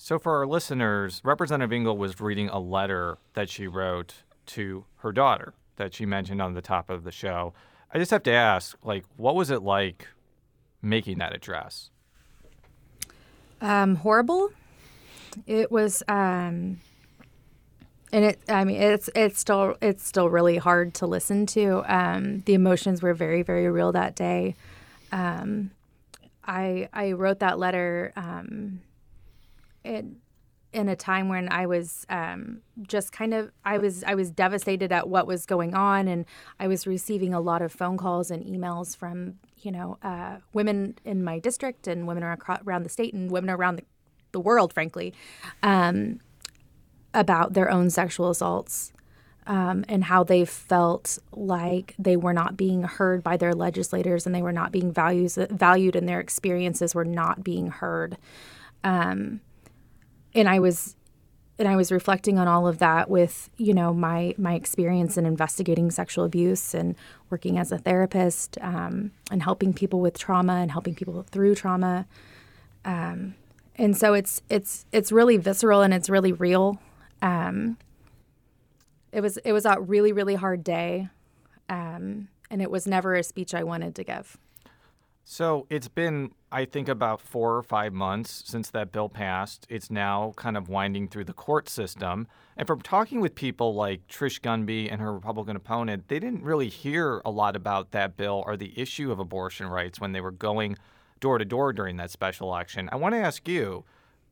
So, 0.00 0.16
for 0.16 0.36
our 0.38 0.46
listeners, 0.46 1.20
Representative 1.24 1.72
Ingle 1.72 1.98
was 1.98 2.20
reading 2.20 2.48
a 2.48 2.60
letter 2.60 3.18
that 3.34 3.50
she 3.50 3.66
wrote 3.66 4.14
to 4.46 4.84
her 4.98 5.10
daughter 5.10 5.54
that 5.74 5.92
she 5.92 6.06
mentioned 6.06 6.40
on 6.40 6.54
the 6.54 6.62
top 6.62 6.88
of 6.88 7.02
the 7.02 7.10
show. 7.10 7.52
I 7.92 7.98
just 7.98 8.12
have 8.12 8.22
to 8.22 8.30
ask, 8.30 8.78
like, 8.84 9.04
what 9.16 9.34
was 9.34 9.50
it 9.50 9.60
like 9.60 10.06
making 10.80 11.18
that 11.18 11.34
address? 11.34 11.90
Um, 13.60 13.96
horrible. 13.96 14.50
It 15.48 15.72
was, 15.72 16.04
um, 16.06 16.78
and 18.12 18.24
it. 18.24 18.38
I 18.48 18.64
mean, 18.64 18.80
it's 18.80 19.10
it's 19.16 19.40
still 19.40 19.76
it's 19.80 20.06
still 20.06 20.30
really 20.30 20.58
hard 20.58 20.94
to 20.94 21.08
listen 21.08 21.44
to. 21.46 21.82
Um, 21.92 22.40
the 22.46 22.54
emotions 22.54 23.02
were 23.02 23.14
very 23.14 23.42
very 23.42 23.68
real 23.68 23.90
that 23.92 24.14
day. 24.14 24.54
Um, 25.10 25.72
I 26.44 26.88
I 26.92 27.12
wrote 27.12 27.40
that 27.40 27.58
letter. 27.58 28.12
In 29.84 30.88
a 30.90 30.96
time 30.96 31.30
when 31.30 31.50
I 31.50 31.64
was 31.64 32.04
um, 32.10 32.60
just 32.82 33.10
kind 33.10 33.32
of 33.32 33.50
I 33.64 33.78
was 33.78 34.04
I 34.04 34.14
was 34.14 34.30
devastated 34.30 34.92
at 34.92 35.08
what 35.08 35.26
was 35.26 35.46
going 35.46 35.74
on, 35.74 36.06
and 36.08 36.26
I 36.60 36.68
was 36.68 36.86
receiving 36.86 37.32
a 37.32 37.40
lot 37.40 37.62
of 37.62 37.72
phone 37.72 37.96
calls 37.96 38.30
and 38.30 38.44
emails 38.44 38.94
from 38.94 39.36
you 39.56 39.72
know 39.72 39.96
uh, 40.02 40.36
women 40.52 40.98
in 41.04 41.24
my 41.24 41.38
district 41.38 41.86
and 41.86 42.06
women 42.06 42.22
around 42.22 42.82
the 42.82 42.90
state 42.90 43.14
and 43.14 43.30
women 43.30 43.48
around 43.48 43.76
the, 43.76 43.84
the 44.32 44.40
world, 44.40 44.74
frankly, 44.74 45.14
um, 45.62 46.20
about 47.14 47.54
their 47.54 47.70
own 47.70 47.88
sexual 47.90 48.30
assaults. 48.30 48.92
Um, 49.46 49.86
and 49.88 50.04
how 50.04 50.24
they 50.24 50.44
felt 50.44 51.18
like 51.32 51.94
they 51.98 52.18
were 52.18 52.34
not 52.34 52.58
being 52.58 52.82
heard 52.82 53.24
by 53.24 53.38
their 53.38 53.54
legislators 53.54 54.26
and 54.26 54.34
they 54.34 54.42
were 54.42 54.52
not 54.52 54.72
being 54.72 54.92
values, 54.92 55.38
valued 55.50 55.96
and 55.96 56.06
their 56.06 56.20
experiences 56.20 56.94
were 56.94 57.06
not 57.06 57.42
being 57.42 57.68
heard. 57.68 58.18
Um, 58.84 59.40
and 60.34 60.48
I 60.48 60.58
was 60.58 60.96
and 61.58 61.66
I 61.66 61.74
was 61.74 61.90
reflecting 61.90 62.38
on 62.38 62.46
all 62.46 62.68
of 62.68 62.78
that 62.78 63.10
with 63.10 63.50
you 63.56 63.74
know 63.74 63.92
my 63.92 64.34
my 64.38 64.54
experience 64.54 65.16
in 65.16 65.26
investigating 65.26 65.90
sexual 65.90 66.24
abuse 66.24 66.74
and 66.74 66.94
working 67.30 67.58
as 67.58 67.72
a 67.72 67.78
therapist 67.78 68.56
um, 68.60 69.10
and 69.30 69.42
helping 69.42 69.72
people 69.72 70.00
with 70.00 70.18
trauma 70.18 70.54
and 70.54 70.70
helping 70.70 70.94
people 70.94 71.22
through 71.22 71.54
trauma. 71.54 72.06
Um, 72.84 73.34
and 73.76 73.96
so 73.96 74.14
it's 74.14 74.42
it's 74.48 74.86
it's 74.92 75.10
really 75.10 75.36
visceral 75.36 75.82
and 75.82 75.92
it's 75.92 76.08
really 76.08 76.32
real. 76.32 76.80
Um, 77.22 77.76
it 79.12 79.20
was 79.20 79.36
it 79.38 79.52
was 79.52 79.64
a 79.66 79.80
really 79.80 80.12
really 80.12 80.36
hard 80.36 80.62
day, 80.62 81.08
um, 81.68 82.28
and 82.50 82.62
it 82.62 82.70
was 82.70 82.86
never 82.86 83.14
a 83.14 83.22
speech 83.22 83.54
I 83.54 83.64
wanted 83.64 83.94
to 83.96 84.04
give. 84.04 84.38
So 85.30 85.66
it's 85.68 85.88
been, 85.88 86.30
I 86.50 86.64
think, 86.64 86.88
about 86.88 87.20
four 87.20 87.58
or 87.58 87.62
five 87.62 87.92
months 87.92 88.42
since 88.46 88.70
that 88.70 88.92
bill 88.92 89.10
passed. 89.10 89.66
It's 89.68 89.90
now 89.90 90.32
kind 90.36 90.56
of 90.56 90.70
winding 90.70 91.08
through 91.08 91.26
the 91.26 91.34
court 91.34 91.68
system. 91.68 92.26
And 92.56 92.66
from 92.66 92.80
talking 92.80 93.20
with 93.20 93.34
people 93.34 93.74
like 93.74 94.08
Trish 94.08 94.40
Gunby 94.40 94.90
and 94.90 95.02
her 95.02 95.12
Republican 95.12 95.54
opponent, 95.54 96.08
they 96.08 96.18
didn't 96.18 96.44
really 96.44 96.70
hear 96.70 97.20
a 97.26 97.30
lot 97.30 97.56
about 97.56 97.90
that 97.90 98.16
bill 98.16 98.42
or 98.46 98.56
the 98.56 98.72
issue 98.74 99.12
of 99.12 99.18
abortion 99.18 99.66
rights 99.66 100.00
when 100.00 100.12
they 100.12 100.22
were 100.22 100.30
going 100.30 100.78
door 101.20 101.36
to 101.36 101.44
door 101.44 101.74
during 101.74 101.98
that 101.98 102.10
special 102.10 102.48
election. 102.48 102.88
I 102.90 102.96
want 102.96 103.14
to 103.14 103.20
ask 103.20 103.46
you 103.46 103.84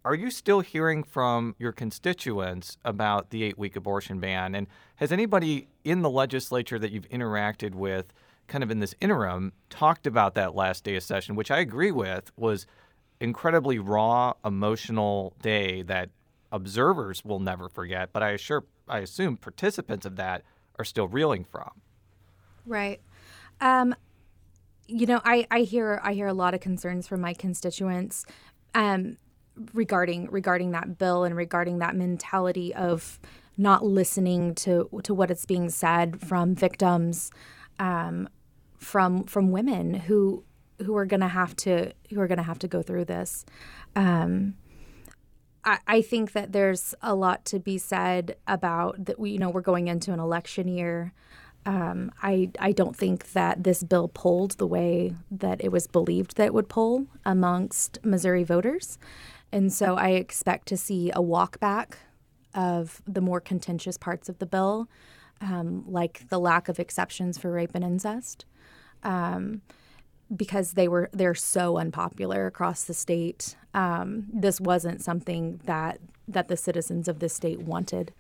are 0.07 0.15
you 0.15 0.31
still 0.31 0.61
hearing 0.61 1.03
from 1.03 1.57
your 1.59 1.73
constituents 1.73 2.79
about 2.87 3.29
the 3.29 3.43
eight 3.43 3.59
week 3.59 3.77
abortion 3.77 4.19
ban? 4.19 4.55
And 4.55 4.67
has 4.95 5.13
anybody 5.13 5.69
in 5.85 6.01
the 6.01 6.11
legislature 6.11 6.79
that 6.79 6.91
you've 6.91 7.09
interacted 7.11 7.75
with? 7.75 8.15
Kind 8.49 8.65
of 8.65 8.71
in 8.71 8.81
this 8.81 8.95
interim, 9.01 9.53
talked 9.71 10.07
about 10.07 10.35
that 10.35 10.55
last 10.55 10.85
day 10.85 10.97
of 10.97 11.03
session, 11.03 11.37
which 11.37 11.51
I 11.51 11.59
agree 11.59 11.91
with 11.91 12.31
was 12.37 12.67
incredibly 13.21 13.79
raw, 13.79 14.35
emotional 14.45 15.35
day 15.43 15.83
that 15.83 16.11
observers 16.53 17.25
will 17.25 17.41
never 17.41 17.69
forget. 17.69 18.13
But 18.13 18.23
I 18.23 18.31
assure, 18.31 18.65
I 18.89 18.99
assume 19.01 19.37
participants 19.37 20.07
of 20.07 20.17
that 20.17 20.43
are 20.79 20.85
still 20.85 21.09
reeling 21.09 21.45
from. 21.45 21.71
Right. 22.65 23.01
Um, 23.61 23.95
you 24.87 25.07
know, 25.07 25.21
I, 25.25 25.47
I 25.51 25.61
hear 25.61 26.01
I 26.05 26.13
hear 26.13 26.27
a 26.27 26.35
lot 26.35 26.55
of 26.55 26.61
concerns 26.61 27.09
from 27.09 27.21
my 27.21 27.35
constituents 27.35 28.25
um, 28.75 29.17
regarding 29.73 30.31
regarding 30.31 30.73
that 30.73 30.99
bill 30.99 31.25
and 31.25 31.35
regarding 31.35 31.79
that 31.79 31.97
mentality 31.97 32.75
of 32.75 33.19
not 33.57 33.85
listening 33.85 34.55
to 34.55 34.89
to 35.03 35.15
what 35.15 35.31
is 35.31 35.45
being 35.47 35.71
said 35.71 36.21
from 36.21 36.55
victims 36.55 37.31
um, 37.79 38.29
from 38.79 39.25
from 39.25 39.51
women 39.51 39.95
who 39.95 40.45
who 40.85 40.97
are 40.97 41.07
going 41.07 41.21
to 41.21 41.29
have 41.29 41.57
to 41.57 41.93
who 42.11 42.21
are 42.21 42.27
going 42.27 42.39
to 42.39 42.45
have 42.45 42.59
to 42.61 42.69
go 42.69 42.83
through 42.83 43.05
this. 43.05 43.45
Um, 43.95 44.55
I, 45.65 45.79
I 45.87 46.03
think 46.03 46.33
that 46.33 46.53
there's 46.53 46.95
a 47.03 47.15
lot 47.15 47.45
to 47.47 47.59
be 47.59 47.79
said 47.79 48.37
about 48.47 49.05
that. 49.07 49.19
We 49.19 49.31
you 49.31 49.39
know 49.39 49.51
we're 49.51 49.61
going 49.61 49.89
into 49.89 50.13
an 50.13 50.21
election 50.21 50.69
year. 50.69 51.13
Um, 51.65 52.13
I 52.23 52.51
I 52.59 52.73
don't 52.73 52.97
think 52.97 53.33
that 53.33 53.65
this 53.65 53.83
bill 53.83 54.09
pulled 54.09 54.53
the 54.53 54.67
way 54.67 55.15
that 55.31 55.63
it 55.63 55.73
was 55.73 55.87
believed 55.87 56.37
that 56.37 56.47
it 56.47 56.55
would 56.55 56.69
pull 56.69 57.07
amongst 57.25 57.99
Missouri 58.05 58.45
voters, 58.45 58.99
and 59.51 59.73
so 59.73 59.97
I 59.97 60.11
expect 60.11 60.69
to 60.69 60.77
see 60.77 61.11
a 61.11 61.21
walkback 61.21 61.95
of 62.55 63.03
the 63.07 63.21
more 63.21 63.41
contentious 63.41 63.99
parts 63.99 64.29
of 64.29 64.39
the 64.39 64.47
bill, 64.47 64.89
um, 65.41 65.85
like 65.87 66.29
the 66.29 66.39
lack 66.39 66.69
of 66.69 66.79
exceptions 66.79 67.39
for 67.39 67.51
rape 67.51 67.73
and 67.75 67.85
incest 67.85 68.45
um, 69.03 69.63
because 70.35 70.73
they 70.73 70.89
were 70.89 71.09
they're 71.13 71.35
so 71.35 71.79
unpopular 71.79 72.47
across 72.47 72.85
the 72.85 72.95
state. 72.95 73.57
Um, 73.75 74.27
this 74.33 74.61
wasn't 74.61 75.03
something 75.03 75.61
that 75.65 76.01
that 76.29 76.49
the 76.49 76.57
citizens 76.57 77.09
of 77.09 77.21
the 77.21 77.29
state 77.29 77.61
wanted. 77.61 78.13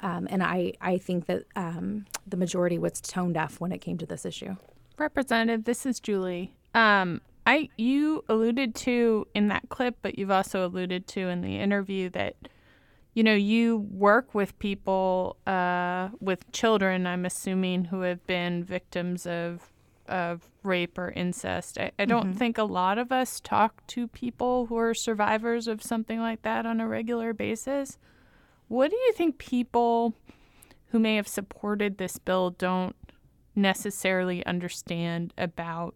Um, 0.00 0.28
and 0.30 0.42
I, 0.42 0.74
I 0.82 0.98
think 0.98 1.24
that 1.24 1.44
um, 1.56 2.04
the 2.26 2.36
majority 2.36 2.76
was 2.76 3.00
tone 3.00 3.32
deaf 3.32 3.60
when 3.60 3.72
it 3.72 3.78
came 3.78 3.96
to 3.96 4.04
this 4.04 4.26
issue. 4.26 4.56
Representative, 4.98 5.64
this 5.64 5.86
is 5.86 6.00
Julie. 6.00 6.54
I 7.46 7.70
you 7.76 8.24
alluded 8.28 8.74
to 8.76 9.26
in 9.34 9.48
that 9.48 9.68
clip, 9.68 9.96
but 10.02 10.18
you've 10.18 10.30
also 10.30 10.66
alluded 10.66 11.06
to 11.08 11.28
in 11.28 11.40
the 11.40 11.56
interview 11.58 12.10
that 12.10 12.34
you 13.16 13.24
know 13.24 13.34
you 13.34 13.78
work 13.78 14.34
with 14.34 14.58
people 14.58 15.38
uh, 15.46 16.10
with 16.20 16.52
children. 16.52 17.06
I'm 17.06 17.24
assuming 17.24 17.86
who 17.86 18.02
have 18.02 18.24
been 18.26 18.62
victims 18.62 19.26
of 19.26 19.72
of 20.06 20.50
rape 20.62 20.98
or 20.98 21.12
incest. 21.12 21.78
I, 21.78 21.92
I 21.98 22.04
don't 22.04 22.28
mm-hmm. 22.28 22.38
think 22.38 22.58
a 22.58 22.64
lot 22.64 22.98
of 22.98 23.10
us 23.10 23.40
talk 23.40 23.84
to 23.88 24.06
people 24.06 24.66
who 24.66 24.76
are 24.76 24.92
survivors 24.92 25.66
of 25.66 25.82
something 25.82 26.20
like 26.20 26.42
that 26.42 26.66
on 26.66 26.78
a 26.78 26.86
regular 26.86 27.32
basis. 27.32 27.96
What 28.68 28.90
do 28.90 28.96
you 28.96 29.12
think 29.14 29.38
people 29.38 30.14
who 30.88 30.98
may 30.98 31.16
have 31.16 31.26
supported 31.26 31.96
this 31.96 32.18
bill 32.18 32.50
don't 32.50 32.94
necessarily 33.54 34.44
understand 34.44 35.32
about 35.38 35.94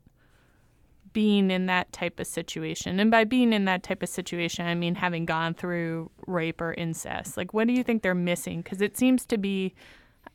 being 1.12 1.50
in 1.50 1.66
that 1.66 1.92
type 1.92 2.20
of 2.20 2.26
situation? 2.26 3.00
And 3.00 3.10
by 3.10 3.24
being 3.24 3.52
in 3.52 3.64
that 3.66 3.82
type 3.82 4.02
of 4.02 4.08
situation, 4.08 4.66
I 4.66 4.74
mean 4.74 4.94
having 4.94 5.26
gone 5.26 5.54
through 5.54 6.10
rape 6.26 6.60
or 6.60 6.74
incest. 6.74 7.36
Like, 7.36 7.52
what 7.54 7.66
do 7.66 7.72
you 7.72 7.82
think 7.82 8.02
they're 8.02 8.14
missing? 8.14 8.62
Because 8.62 8.80
it 8.80 8.96
seems 8.96 9.24
to 9.26 9.38
be 9.38 9.74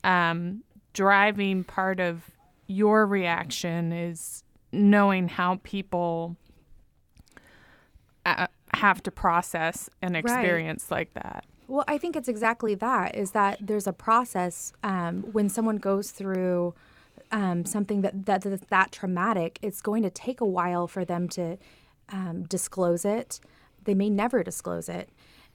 um, 0.04 0.64
driving 0.94 1.64
part 1.64 2.00
of 2.00 2.32
your 2.68 3.06
reaction 3.06 3.92
is 3.92 4.44
knowing 4.72 5.28
how 5.28 5.60
people 5.64 6.36
uh, 8.26 8.48
have 8.74 9.02
to 9.04 9.12
process 9.12 9.90
an 10.02 10.16
experience 10.16 10.88
right. 10.90 10.98
like 10.98 11.14
that. 11.14 11.46
Well, 11.68 11.86
I 11.88 11.98
think 11.98 12.16
it's 12.16 12.28
exactly 12.28 12.76
that 12.76 13.16
is 13.16 13.32
that 13.32 13.58
there's 13.60 13.88
a 13.88 13.94
process 13.94 14.72
um, 14.84 15.24
when 15.32 15.50
someone 15.50 15.78
goes 15.78 16.12
through 16.12 16.76
um, 17.36 17.66
something 17.66 18.02
that, 18.02 18.26
that 18.26 18.70
that 18.70 18.92
traumatic, 18.94 19.60
it's 19.62 19.82
going 19.82 20.04
to 20.04 20.10
take 20.10 20.40
a 20.40 20.46
while 20.46 20.88
for 20.88 21.04
them 21.04 21.28
to 21.30 21.58
um, 22.08 22.44
disclose 22.44 23.04
it. 23.04 23.42
They 23.84 23.94
may 23.94 24.10
never 24.10 24.42
disclose 24.42 24.88
it. 24.88 25.10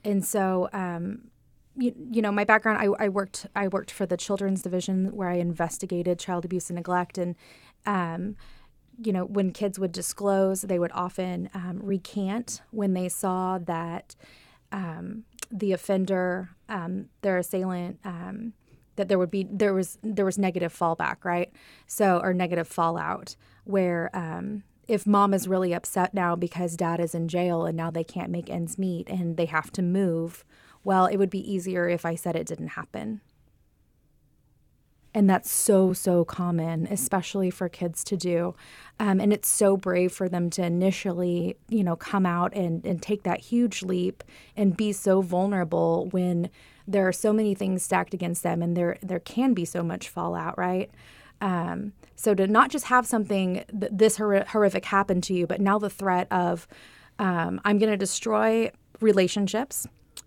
And 0.05 0.23
so 0.23 0.69
um, 0.75 1.31
you, 1.77 1.95
you 2.11 2.21
know 2.21 2.31
my 2.31 2.45
background 2.45 2.79
I, 2.79 3.05
I 3.05 3.09
worked 3.09 3.47
I 3.57 3.69
worked 3.69 3.91
for 3.91 4.05
the 4.05 4.19
children's 4.19 4.61
division 4.61 5.17
where 5.17 5.31
I 5.31 5.37
investigated 5.37 6.19
child 6.19 6.45
abuse 6.45 6.69
and 6.69 6.77
neglect 6.77 7.17
and 7.17 7.35
um, 7.87 8.37
you 9.03 9.13
know 9.13 9.25
when 9.25 9.51
kids 9.51 9.79
would 9.79 9.93
disclose 9.93 10.63
they 10.63 10.79
would 10.79 10.93
often 10.93 11.49
um, 11.55 11.81
recant 11.83 12.61
when 12.71 12.93
they 12.93 13.09
saw 13.09 13.59
that 13.59 14.17
um, 14.73 15.25
the 15.51 15.73
offender 15.73 16.51
um, 16.69 17.07
their 17.23 17.39
assailant 17.39 17.99
um, 18.05 18.53
that 18.97 19.09
there 19.09 19.19
would 19.19 19.31
be 19.31 19.47
there 19.51 19.75
was 19.75 19.99
there 20.03 20.25
was 20.25 20.39
negative 20.39 20.77
fallback 20.77 21.25
right 21.25 21.53
so 21.87 22.19
or 22.21 22.35
negative 22.35 22.69
fallout 22.69 23.37
where 23.65 24.11
um, 24.15 24.63
if 24.91 25.07
mom 25.07 25.33
is 25.33 25.47
really 25.47 25.73
upset 25.73 26.13
now 26.13 26.35
because 26.35 26.77
dad 26.77 26.99
is 26.99 27.15
in 27.15 27.29
jail 27.29 27.65
and 27.65 27.77
now 27.77 27.93
they 27.93 28.03
can't 28.03 28.29
make 28.29 28.51
ends 28.51 28.77
meet 28.77 29.09
and 29.09 29.37
they 29.37 29.45
have 29.45 29.71
to 29.71 29.83
move, 29.83 30.45
well, 30.83 31.07
it 31.07 31.17
would 31.17 31.31
be 31.31 31.53
easier 31.53 31.89
if 31.89 32.05
I 32.05 32.17
said 32.17 32.35
it 32.35 32.49
didn't 32.49 32.69
happen. 32.69 33.21
And 35.15 35.31
that's 35.31 35.49
so, 35.49 35.93
so 35.93 36.25
common, 36.25 36.89
especially 36.89 37.51
for 37.51 37.69
kids 37.69 38.03
to 38.05 38.17
do. 38.17 38.57
Um, 38.99 39.21
and 39.21 39.33
it's 39.33 39.49
so 39.49 39.77
brave 39.77 40.11
for 40.11 40.29
them 40.29 40.51
to 40.51 40.65
initially, 40.65 41.57
you 41.69 41.85
know, 41.85 41.95
come 41.95 42.27
out 42.27 42.53
and, 42.55 42.85
and 42.85 43.01
take 43.01 43.23
that 43.23 43.41
huge 43.41 43.85
leap 43.85 44.25
and 44.57 44.77
be 44.77 44.93
so 44.93 45.21
vulnerable 45.21 46.09
when 46.11 46.51
there 46.91 47.07
are 47.07 47.13
so 47.13 47.33
many 47.33 47.55
things 47.55 47.83
stacked 47.83 48.15
against 48.15 48.43
them 48.43 48.63
and 48.63 48.77
there, 48.77 48.99
there 49.03 49.21
can 49.21 49.55
be 49.55 49.65
so 49.65 49.83
much 49.83 50.09
fallout, 50.09 50.59
right? 50.59 50.91
Um, 51.41 51.93
so 52.17 52.35
to 52.35 52.47
not 52.47 52.71
just 52.71 52.87
have 52.87 53.07
something 53.07 53.65
th- 53.79 53.93
this 53.93 54.17
hor- 54.17 54.45
horrific 54.49 54.85
happen 54.85 55.21
to 55.23 55.35
you, 55.35 55.47
but 55.47 55.61
now 55.61 55.79
the 55.79 55.89
threat 55.89 56.27
of 56.31 56.67
um, 57.19 57.61
I'm 57.65 57.79
going 57.79 57.91
to 57.91 57.97
destroy 57.97 58.71
relationships 59.01 59.87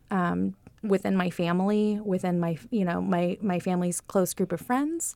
um, 0.09 0.55
within 0.81 1.15
my 1.15 1.29
family, 1.29 1.99
within 2.03 2.39
my 2.39 2.57
you 2.71 2.85
know 2.85 3.01
my 3.01 3.37
my 3.41 3.59
family's 3.59 4.01
close 4.01 4.33
group 4.33 4.51
of 4.51 4.61
friends. 4.61 5.15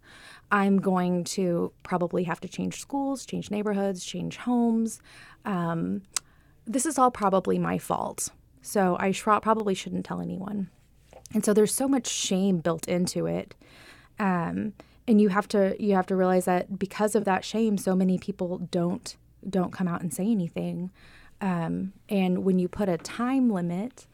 I'm 0.51 0.79
going 0.79 1.23
to 1.25 1.71
probably 1.83 2.23
have 2.23 2.39
to 2.41 2.47
change 2.47 2.79
schools, 2.79 3.25
change 3.25 3.49
neighborhoods, 3.51 4.05
change 4.05 4.37
homes. 4.37 5.01
Um, 5.45 6.03
this 6.65 6.85
is 6.85 6.97
all 6.97 7.11
probably 7.11 7.57
my 7.57 7.77
fault. 7.77 8.29
So 8.61 8.97
I 8.99 9.11
sh- 9.11 9.23
probably 9.23 9.73
shouldn't 9.73 10.05
tell 10.05 10.19
anyone. 10.19 10.69
And 11.33 11.43
so 11.43 11.53
there's 11.53 11.73
so 11.73 11.87
much 11.87 12.07
shame 12.07 12.59
built 12.59 12.87
into 12.87 13.25
it. 13.25 13.55
Um, 14.19 14.73
and 15.07 15.21
you 15.21 15.29
have 15.29 15.47
to 15.49 15.75
you 15.79 15.95
have 15.95 16.07
to 16.07 16.15
realize 16.15 16.45
that 16.45 16.77
because 16.77 17.15
of 17.15 17.25
that 17.25 17.45
shame 17.45 17.77
so 17.77 17.95
many 17.95 18.17
people 18.17 18.57
don't 18.71 19.15
don't 19.47 19.71
come 19.71 19.87
out 19.87 20.01
and 20.01 20.13
say 20.13 20.29
anything. 20.29 20.91
Um, 21.39 21.93
and 22.09 22.43
when 22.43 22.59
you 22.59 22.67
put 22.67 22.89
a 22.89 22.97
time 22.97 23.49
limit 23.49 24.07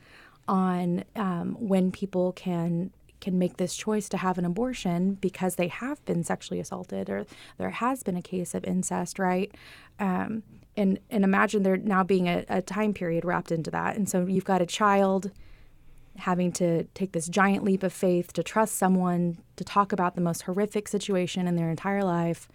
on 0.48 1.04
um, 1.16 1.56
when 1.60 1.92
people 1.92 2.34
can 2.34 2.92
can 3.22 3.40
make 3.40 3.56
this 3.56 3.78
choice 3.78 4.10
to 4.10 4.18
have 4.18 4.38
an 4.38 4.44
abortion 4.44 5.14
because 5.14 5.56
they 5.56 5.70
have 5.70 6.04
been 6.04 6.26
sexually 6.26 6.60
assaulted 6.60 7.10
or 7.10 7.26
there 7.58 7.70
has 7.70 8.04
been 8.04 8.18
a 8.18 8.22
case 8.22 8.54
of 8.54 8.64
incest 8.66 9.18
right? 9.18 9.56
Um, 10.00 10.44
and 10.76 11.00
and 11.10 11.24
imagine 11.24 11.64
there 11.64 11.78
now 11.78 12.04
being 12.04 12.28
a, 12.28 12.46
a 12.50 12.62
time 12.62 12.94
period 12.94 13.26
wrapped 13.26 13.52
into 13.52 13.72
that. 13.72 13.96
And 13.96 14.10
so 14.10 14.26
you've 14.26 14.46
got 14.46 14.62
a 14.62 14.66
child 14.66 15.32
having 16.18 16.52
to 16.52 16.84
take 16.94 17.12
this 17.12 17.28
giant 17.28 17.64
leap 17.64 17.84
of 17.84 17.92
faith 17.92 18.34
to 18.34 18.44
trust 18.44 18.76
someone 18.76 19.38
to 19.56 19.64
talk 19.64 19.92
about 19.92 20.16
the 20.16 20.22
most 20.22 20.44
horrific 20.44 20.88
situation 20.88 21.48
in 21.48 21.56
their 21.56 21.70
entire 21.70 22.04
life 22.04 22.48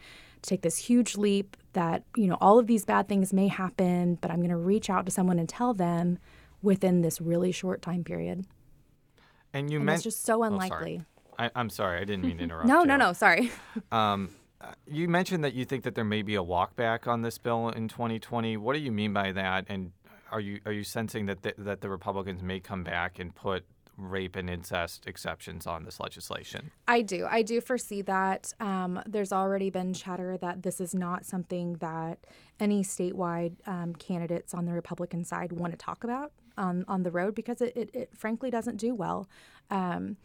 to 0.43 0.51
take 0.51 0.63
this 0.63 0.79
huge 0.79 1.17
leap 1.17 1.57
that 1.73 2.05
you 2.17 2.27
know 2.27 2.37
all 2.41 2.59
of 2.59 2.67
these 2.67 2.85
bad 2.85 3.09
things 3.09 3.33
may 3.33 3.49
happen 3.49 4.17
but 4.21 4.31
i'm 4.31 4.39
going 4.39 4.51
to 4.51 4.57
reach 4.57 4.89
out 4.89 5.05
to 5.05 5.13
someone 5.13 5.39
and 5.39 5.49
tell 5.49 5.75
them 5.75 6.19
within 6.63 7.03
this 7.03 7.21
really 7.21 7.53
short 7.53 7.83
time 7.83 8.05
period. 8.05 8.45
And 9.53 9.71
you 9.71 9.81
mentioned 9.81 10.07
it's 10.07 10.17
just 10.17 10.25
so 10.25 10.43
unlikely 10.43 11.01
oh, 11.01 11.37
sorry. 11.39 11.51
I, 11.55 11.61
am 11.61 11.71
sorry 11.71 12.01
i 12.01 12.05
didn't 12.05 12.25
mean 12.25 12.39
to 12.39 12.45
interrupt 12.45 12.69
no 12.69 12.81
you. 12.81 12.87
no 12.87 12.97
no 12.97 13.13
sorry. 13.13 13.51
Um, 13.93 14.31
you 14.87 15.09
mentioned 15.09 15.45
that 15.45 15.55
you 15.55 15.65
think 15.65 15.85
that 15.85 15.95
there 15.95 16.05
may 16.05 16.23
be 16.23 16.35
a 16.35 16.43
walkback 16.43 17.07
on 17.07 17.23
this 17.23 17.39
bill 17.39 17.69
in 17.69 17.89
2020 17.89 18.57
what 18.57 18.75
do 18.75 18.81
you 18.81 18.93
mean 18.93 19.13
by 19.13 19.33
that? 19.33 19.67
And 19.69 19.93
are 20.31 20.41
you 20.41 20.61
are 20.67 20.73
you 20.73 20.85
sensing 20.85 21.27
that 21.27 21.43
the, 21.43 21.55
that 21.59 21.81
the 21.81 21.89
Republicans 21.89 22.43
may 22.43 22.61
come 22.61 22.85
back 22.85 23.19
and 23.19 23.35
put 23.35 23.65
rape 23.97 24.37
and 24.37 24.49
incest 24.49 25.07
exceptions 25.07 25.67
on 25.67 25.85
this 25.85 26.01
legislation? 26.01 26.71
I 26.87 27.03
do. 27.03 27.27
I 27.29 27.43
do 27.43 27.61
foresee 27.61 28.03
that. 28.03 28.53
Um, 28.61 29.03
there's 29.07 29.33
already 29.33 29.71
been 29.71 29.93
chatter 29.93 30.39
that 30.39 30.63
this 30.63 30.81
is 30.81 30.95
not 30.95 31.25
something 31.25 31.75
that 31.75 32.19
any 32.61 32.83
statewide 32.83 33.57
um, 33.67 33.95
candidates 33.95 34.55
on 34.55 34.65
the 34.65 34.73
Republican 34.73 35.25
side 35.25 35.53
want 35.53 35.73
to 35.73 35.77
talk 35.77 36.05
about 36.05 36.33
on, 36.57 36.85
on 36.89 37.03
the 37.03 37.11
road 37.11 37.35
because 37.35 37.61
it, 37.61 37.77
it, 37.77 37.91
it 37.93 38.11
frankly 38.17 38.51
doesn't 38.51 38.77
do 38.77 38.95
well. 38.95 39.29
Um, 39.71 40.17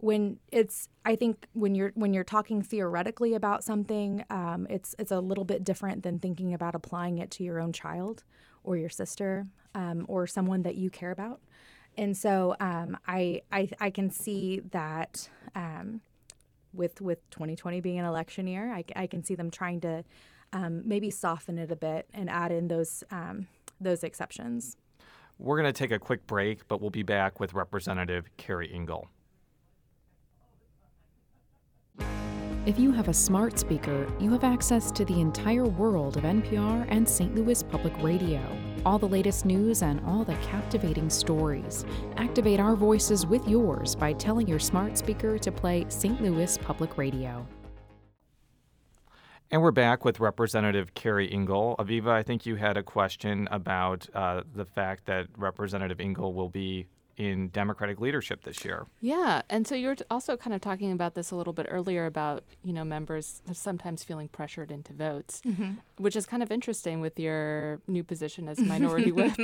when 0.00 0.38
it's 0.52 0.88
i 1.04 1.16
think 1.16 1.48
when 1.54 1.74
you're 1.74 1.90
when 1.96 2.14
you're 2.14 2.22
talking 2.22 2.62
theoretically 2.62 3.34
about 3.34 3.64
something 3.64 4.24
um, 4.30 4.66
it's 4.70 4.94
it's 4.98 5.10
a 5.10 5.18
little 5.18 5.44
bit 5.44 5.64
different 5.64 6.04
than 6.04 6.20
thinking 6.20 6.54
about 6.54 6.76
applying 6.76 7.18
it 7.18 7.32
to 7.32 7.42
your 7.42 7.58
own 7.58 7.72
child 7.72 8.22
or 8.64 8.76
your 8.76 8.88
sister 8.88 9.46
um, 9.74 10.04
or 10.08 10.26
someone 10.26 10.62
that 10.62 10.76
you 10.76 10.90
care 10.90 11.10
about. 11.10 11.40
And 11.96 12.16
so 12.16 12.54
um, 12.60 12.96
I, 13.06 13.42
I, 13.50 13.68
I 13.80 13.90
can 13.90 14.10
see 14.10 14.60
that 14.70 15.28
um, 15.54 16.00
with 16.72 17.00
with 17.00 17.28
2020 17.30 17.80
being 17.80 17.98
an 17.98 18.04
election 18.04 18.46
year, 18.46 18.72
I, 18.72 18.84
I 18.94 19.06
can 19.06 19.24
see 19.24 19.34
them 19.34 19.50
trying 19.50 19.80
to 19.80 20.04
um, 20.52 20.82
maybe 20.86 21.10
soften 21.10 21.58
it 21.58 21.70
a 21.70 21.76
bit 21.76 22.06
and 22.14 22.30
add 22.30 22.52
in 22.52 22.68
those 22.68 23.02
um, 23.10 23.48
those 23.80 24.04
exceptions. 24.04 24.76
We're 25.38 25.60
going 25.60 25.72
to 25.72 25.78
take 25.78 25.92
a 25.92 25.98
quick 25.98 26.26
break, 26.26 26.66
but 26.66 26.80
we'll 26.80 26.90
be 26.90 27.04
back 27.04 27.38
with 27.38 27.54
Representative 27.54 28.28
Keri 28.36 28.72
Ingle. 28.72 29.08
If 32.68 32.78
you 32.78 32.92
have 32.92 33.08
a 33.08 33.14
smart 33.14 33.58
speaker, 33.58 34.06
you 34.20 34.30
have 34.32 34.44
access 34.44 34.90
to 34.90 35.02
the 35.02 35.18
entire 35.22 35.64
world 35.64 36.18
of 36.18 36.24
NPR 36.24 36.86
and 36.90 37.08
St. 37.08 37.34
Louis 37.34 37.62
Public 37.62 37.94
Radio. 38.02 38.42
All 38.84 38.98
the 38.98 39.08
latest 39.08 39.46
news 39.46 39.80
and 39.80 40.02
all 40.04 40.22
the 40.22 40.34
captivating 40.42 41.08
stories. 41.08 41.86
Activate 42.18 42.60
our 42.60 42.76
voices 42.76 43.24
with 43.24 43.48
yours 43.48 43.94
by 43.94 44.12
telling 44.12 44.46
your 44.46 44.58
smart 44.58 44.98
speaker 44.98 45.38
to 45.38 45.50
play 45.50 45.86
St. 45.88 46.20
Louis 46.20 46.58
Public 46.58 46.98
Radio. 46.98 47.46
And 49.50 49.62
we're 49.62 49.70
back 49.70 50.04
with 50.04 50.20
Representative 50.20 50.92
Keri 50.92 51.26
Ingle. 51.26 51.74
Aviva, 51.78 52.10
I 52.10 52.22
think 52.22 52.44
you 52.44 52.56
had 52.56 52.76
a 52.76 52.82
question 52.82 53.48
about 53.50 54.06
uh, 54.12 54.42
the 54.54 54.66
fact 54.66 55.06
that 55.06 55.28
Representative 55.38 56.02
Ingle 56.02 56.34
will 56.34 56.50
be 56.50 56.86
in 57.18 57.48
Democratic 57.48 58.00
leadership 58.00 58.44
this 58.44 58.64
year. 58.64 58.86
Yeah, 59.00 59.42
and 59.50 59.66
so 59.66 59.74
you're 59.74 59.96
also 60.08 60.36
kind 60.36 60.54
of 60.54 60.60
talking 60.60 60.92
about 60.92 61.14
this 61.14 61.32
a 61.32 61.36
little 61.36 61.52
bit 61.52 61.66
earlier 61.68 62.06
about 62.06 62.44
you 62.62 62.72
know 62.72 62.84
members 62.84 63.42
sometimes 63.52 64.04
feeling 64.04 64.28
pressured 64.28 64.70
into 64.70 64.92
votes, 64.92 65.42
mm-hmm. 65.44 65.72
which 65.96 66.14
is 66.14 66.24
kind 66.24 66.42
of 66.42 66.52
interesting 66.52 67.00
with 67.00 67.18
your 67.18 67.80
new 67.88 68.04
position 68.04 68.48
as 68.48 68.58
minority 68.74 69.12
whip. 69.12 69.36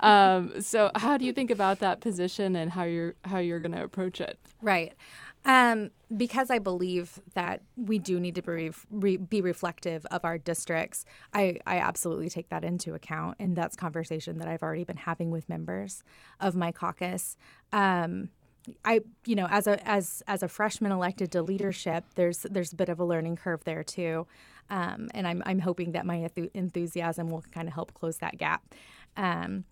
Um, 0.00 0.60
so 0.60 0.90
how 0.94 1.18
do 1.18 1.24
you 1.24 1.32
think 1.32 1.50
about 1.50 1.80
that 1.80 2.00
position 2.00 2.54
and 2.54 2.70
how 2.70 2.84
you're 2.84 3.14
how 3.24 3.38
you're 3.38 3.60
going 3.60 3.72
to 3.72 3.82
approach 3.82 4.20
it? 4.20 4.38
Right. 4.62 4.94
Um, 5.48 5.92
because 6.14 6.50
I 6.50 6.58
believe 6.58 7.20
that 7.32 7.62
we 7.74 7.98
do 7.98 8.20
need 8.20 8.34
to 8.34 8.42
be, 8.42 8.70
re- 8.90 9.16
be 9.16 9.40
reflective 9.40 10.04
of 10.10 10.22
our 10.22 10.36
districts, 10.36 11.06
I, 11.32 11.58
I 11.66 11.78
absolutely 11.78 12.28
take 12.28 12.50
that 12.50 12.64
into 12.64 12.92
account. 12.92 13.36
And 13.40 13.56
that's 13.56 13.74
conversation 13.74 14.38
that 14.38 14.46
I've 14.46 14.62
already 14.62 14.84
been 14.84 14.98
having 14.98 15.30
with 15.30 15.48
members 15.48 16.04
of 16.38 16.54
my 16.54 16.70
caucus. 16.70 17.38
Um, 17.72 18.28
I, 18.84 19.00
you 19.24 19.34
know, 19.34 19.46
as 19.50 19.66
a 19.66 19.88
as 19.88 20.22
as 20.26 20.42
a 20.42 20.48
freshman 20.48 20.92
elected 20.92 21.32
to 21.32 21.40
leadership, 21.40 22.04
there's 22.16 22.40
there's 22.50 22.74
a 22.74 22.76
bit 22.76 22.90
of 22.90 23.00
a 23.00 23.04
learning 23.04 23.36
curve 23.36 23.64
there 23.64 23.82
too, 23.82 24.26
um, 24.68 25.08
and 25.14 25.26
I'm 25.26 25.42
I'm 25.46 25.60
hoping 25.60 25.92
that 25.92 26.04
my 26.04 26.28
enthusiasm 26.52 27.30
will 27.30 27.42
kind 27.50 27.66
of 27.66 27.72
help 27.72 27.94
close 27.94 28.18
that 28.18 28.36
gap. 28.36 28.74
Um, 29.16 29.64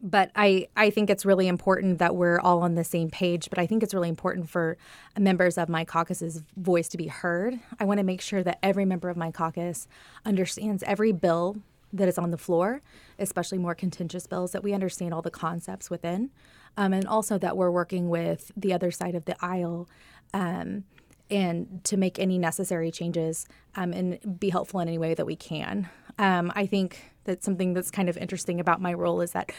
but 0.00 0.30
I, 0.34 0.68
I 0.76 0.90
think 0.90 1.10
it's 1.10 1.24
really 1.24 1.48
important 1.48 1.98
that 1.98 2.16
we're 2.16 2.40
all 2.40 2.62
on 2.62 2.74
the 2.74 2.84
same 2.84 3.10
page. 3.10 3.50
But 3.50 3.58
I 3.58 3.66
think 3.66 3.82
it's 3.82 3.94
really 3.94 4.08
important 4.08 4.48
for 4.48 4.76
members 5.18 5.58
of 5.58 5.68
my 5.68 5.84
caucus's 5.84 6.42
voice 6.56 6.88
to 6.88 6.96
be 6.96 7.08
heard. 7.08 7.58
I 7.78 7.84
want 7.84 7.98
to 7.98 8.04
make 8.04 8.20
sure 8.20 8.42
that 8.42 8.58
every 8.62 8.84
member 8.84 9.08
of 9.08 9.16
my 9.16 9.30
caucus 9.30 9.88
understands 10.24 10.82
every 10.84 11.12
bill 11.12 11.56
that 11.92 12.08
is 12.08 12.18
on 12.18 12.30
the 12.30 12.38
floor, 12.38 12.80
especially 13.18 13.58
more 13.58 13.74
contentious 13.74 14.26
bills, 14.26 14.52
that 14.52 14.62
we 14.62 14.72
understand 14.72 15.12
all 15.12 15.22
the 15.22 15.30
concepts 15.30 15.90
within, 15.90 16.30
um, 16.76 16.94
and 16.94 17.06
also 17.06 17.36
that 17.38 17.56
we're 17.56 17.70
working 17.70 18.08
with 18.08 18.50
the 18.56 18.72
other 18.72 18.90
side 18.90 19.14
of 19.14 19.26
the 19.26 19.36
aisle. 19.44 19.88
Um, 20.32 20.84
and 21.30 21.82
to 21.84 21.96
make 21.96 22.18
any 22.18 22.36
necessary 22.36 22.90
changes 22.90 23.46
um, 23.74 23.94
and 23.94 24.38
be 24.38 24.50
helpful 24.50 24.80
in 24.80 24.88
any 24.88 24.98
way 24.98 25.14
that 25.14 25.24
we 25.24 25.34
can. 25.34 25.88
Um, 26.18 26.52
I 26.54 26.66
think 26.66 27.12
that 27.24 27.42
something 27.42 27.72
that's 27.72 27.90
kind 27.90 28.08
of 28.08 28.18
interesting 28.18 28.60
about 28.60 28.80
my 28.82 28.92
role 28.92 29.20
is 29.22 29.32
that 29.32 29.50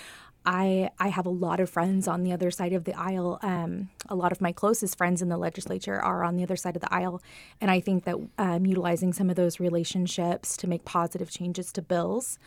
I 0.46 0.90
I 1.00 1.10
have 1.10 1.26
a 1.26 1.30
lot 1.30 1.60
of 1.60 1.70
friends 1.70 2.08
on 2.08 2.24
the 2.24 2.32
other 2.32 2.52
side 2.52 2.74
of 2.74 2.84
the 2.84 2.94
aisle. 2.98 3.40
Um, 3.42 3.90
a 4.10 4.16
lot 4.16 4.32
of 4.32 4.42
my 4.42 4.52
closest 4.52 4.98
friends 4.98 5.22
in 5.22 5.30
the 5.30 5.38
legislature 5.38 6.00
are 6.00 6.24
on 6.24 6.36
the 6.36 6.44
other 6.44 6.56
side 6.56 6.76
of 6.76 6.82
the 6.82 6.94
aisle, 6.94 7.22
and 7.62 7.72
I 7.72 7.80
think 7.80 8.04
that 8.06 8.18
um, 8.38 8.66
utilizing 8.66 9.14
some 9.14 9.30
of 9.30 9.36
those 9.36 9.60
relationships 9.60 10.58
to 10.58 10.68
make 10.68 10.86
positive 10.86 11.30
changes 11.30 11.72
to 11.74 11.82
bills 11.82 12.40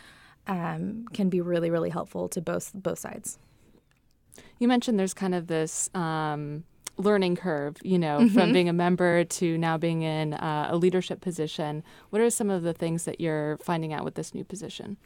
um, 0.46 1.06
can 1.12 1.28
be 1.28 1.40
really 1.40 1.70
really 1.70 1.90
helpful 1.90 2.28
to 2.28 2.40
both 2.40 2.72
both 2.74 2.98
sides. 2.98 3.38
You 4.58 4.68
mentioned 4.68 4.98
there's 4.98 5.14
kind 5.14 5.34
of 5.34 5.46
this 5.46 5.90
um, 5.94 6.64
learning 6.98 7.36
curve, 7.36 7.76
you 7.82 7.98
know, 7.98 8.20
mm-hmm. 8.20 8.34
from 8.34 8.52
being 8.52 8.68
a 8.68 8.72
member 8.72 9.24
to 9.24 9.58
now 9.58 9.76
being 9.76 10.02
in 10.02 10.34
uh, 10.34 10.68
a 10.70 10.76
leadership 10.76 11.20
position. 11.20 11.82
What 12.10 12.22
are 12.22 12.30
some 12.30 12.50
of 12.50 12.62
the 12.62 12.72
things 12.72 13.04
that 13.04 13.20
you're 13.20 13.58
finding 13.58 13.92
out 13.92 14.04
with 14.04 14.14
this 14.14 14.34
new 14.34 14.44
position? 14.44 14.96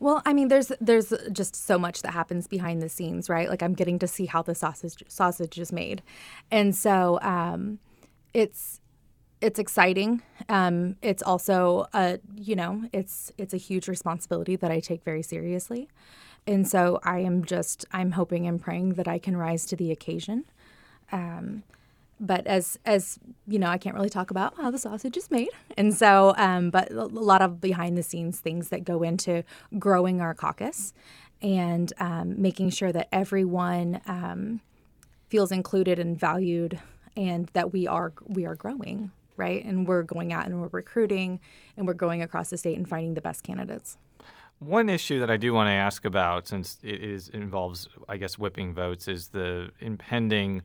Well, 0.00 0.22
I 0.24 0.32
mean, 0.32 0.48
there's 0.48 0.70
there's 0.80 1.12
just 1.32 1.56
so 1.56 1.78
much 1.78 2.02
that 2.02 2.12
happens 2.12 2.46
behind 2.46 2.82
the 2.82 2.88
scenes, 2.88 3.28
right? 3.28 3.48
Like 3.48 3.62
I'm 3.62 3.74
getting 3.74 3.98
to 3.98 4.06
see 4.06 4.26
how 4.26 4.42
the 4.42 4.54
sausage 4.54 5.02
sausage 5.08 5.58
is 5.58 5.72
made, 5.72 6.02
and 6.50 6.74
so 6.74 7.18
um, 7.22 7.80
it's 8.32 8.80
it's 9.40 9.58
exciting. 9.58 10.22
Um, 10.48 10.96
it's 11.02 11.22
also 11.22 11.86
a 11.92 12.20
you 12.36 12.54
know 12.54 12.84
it's 12.92 13.32
it's 13.38 13.52
a 13.52 13.56
huge 13.56 13.88
responsibility 13.88 14.54
that 14.54 14.70
I 14.70 14.78
take 14.78 15.02
very 15.02 15.22
seriously, 15.22 15.88
and 16.46 16.68
so 16.68 17.00
I 17.02 17.18
am 17.18 17.44
just 17.44 17.84
I'm 17.92 18.12
hoping 18.12 18.46
and 18.46 18.60
praying 18.60 18.94
that 18.94 19.08
I 19.08 19.18
can 19.18 19.36
rise 19.36 19.66
to 19.66 19.76
the 19.76 19.90
occasion. 19.90 20.44
Um, 21.12 21.62
but 22.20 22.46
as 22.46 22.78
as 22.84 23.18
you 23.46 23.58
know, 23.58 23.68
I 23.68 23.78
can't 23.78 23.94
really 23.94 24.10
talk 24.10 24.30
about 24.30 24.56
how 24.56 24.70
the 24.70 24.78
sausage 24.78 25.16
is 25.16 25.30
made, 25.30 25.50
and 25.76 25.94
so 25.94 26.34
um, 26.36 26.70
but 26.70 26.90
a 26.90 27.04
lot 27.04 27.42
of 27.42 27.60
behind 27.60 27.96
the 27.96 28.02
scenes 28.02 28.40
things 28.40 28.70
that 28.70 28.84
go 28.84 29.02
into 29.02 29.44
growing 29.78 30.20
our 30.20 30.34
caucus 30.34 30.92
and 31.40 31.92
um, 31.98 32.40
making 32.40 32.70
sure 32.70 32.90
that 32.90 33.08
everyone 33.12 34.00
um, 34.06 34.60
feels 35.28 35.52
included 35.52 35.98
and 36.00 36.18
valued, 36.18 36.80
and 37.16 37.48
that 37.52 37.72
we 37.72 37.86
are 37.86 38.12
we 38.26 38.46
are 38.46 38.56
growing 38.56 39.12
right, 39.36 39.64
and 39.64 39.86
we're 39.86 40.02
going 40.02 40.32
out 40.32 40.46
and 40.46 40.60
we're 40.60 40.68
recruiting, 40.72 41.38
and 41.76 41.86
we're 41.86 41.94
going 41.94 42.22
across 42.22 42.50
the 42.50 42.58
state 42.58 42.76
and 42.76 42.88
finding 42.88 43.14
the 43.14 43.20
best 43.20 43.44
candidates. 43.44 43.96
One 44.58 44.88
issue 44.88 45.20
that 45.20 45.30
I 45.30 45.36
do 45.36 45.54
want 45.54 45.68
to 45.68 45.72
ask 45.72 46.04
about, 46.04 46.48
since 46.48 46.78
it 46.82 47.00
is 47.00 47.28
involves, 47.28 47.88
I 48.08 48.16
guess, 48.16 48.36
whipping 48.36 48.74
votes, 48.74 49.06
is 49.06 49.28
the 49.28 49.70
impending 49.78 50.62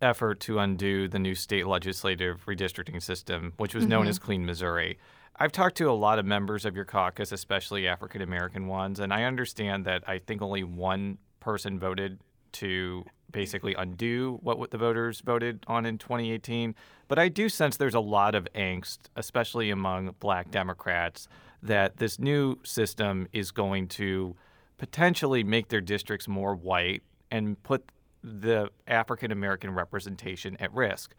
effort 0.00 0.40
to 0.40 0.58
undo 0.58 1.08
the 1.08 1.18
new 1.18 1.34
state 1.34 1.66
legislative 1.66 2.44
redistricting 2.46 3.02
system, 3.02 3.52
which 3.56 3.74
was 3.74 3.86
known 3.86 4.02
mm-hmm. 4.02 4.10
as 4.10 4.18
Clean 4.18 4.44
Missouri. 4.44 4.98
I've 5.36 5.52
talked 5.52 5.76
to 5.76 5.90
a 5.90 5.92
lot 5.92 6.18
of 6.18 6.26
members 6.26 6.64
of 6.64 6.74
your 6.74 6.84
caucus, 6.84 7.30
especially 7.30 7.86
African 7.86 8.22
American 8.22 8.66
ones, 8.66 8.98
and 8.98 9.12
I 9.12 9.24
understand 9.24 9.84
that 9.84 10.02
I 10.08 10.18
think 10.18 10.42
only 10.42 10.64
one 10.64 11.18
person 11.40 11.78
voted 11.78 12.18
to 12.52 13.04
basically 13.30 13.74
undo 13.74 14.38
what 14.42 14.70
the 14.70 14.78
voters 14.78 15.20
voted 15.20 15.64
on 15.66 15.86
in 15.86 15.98
2018. 15.98 16.74
But 17.06 17.18
I 17.18 17.28
do 17.28 17.48
sense 17.48 17.76
there's 17.76 17.94
a 17.94 18.00
lot 18.00 18.34
of 18.34 18.48
angst, 18.54 18.98
especially 19.16 19.70
among 19.70 20.14
black 20.18 20.50
Democrats, 20.50 21.28
that 21.62 21.98
this 21.98 22.18
new 22.18 22.58
system 22.64 23.28
is 23.32 23.50
going 23.50 23.88
to 23.88 24.34
potentially 24.76 25.44
make 25.44 25.68
their 25.68 25.80
districts 25.80 26.28
more 26.28 26.54
white 26.54 27.02
and 27.30 27.62
put 27.62 27.90
the 28.28 28.70
African 28.86 29.32
American 29.32 29.70
representation 29.72 30.56
at 30.60 30.72
risk. 30.72 31.14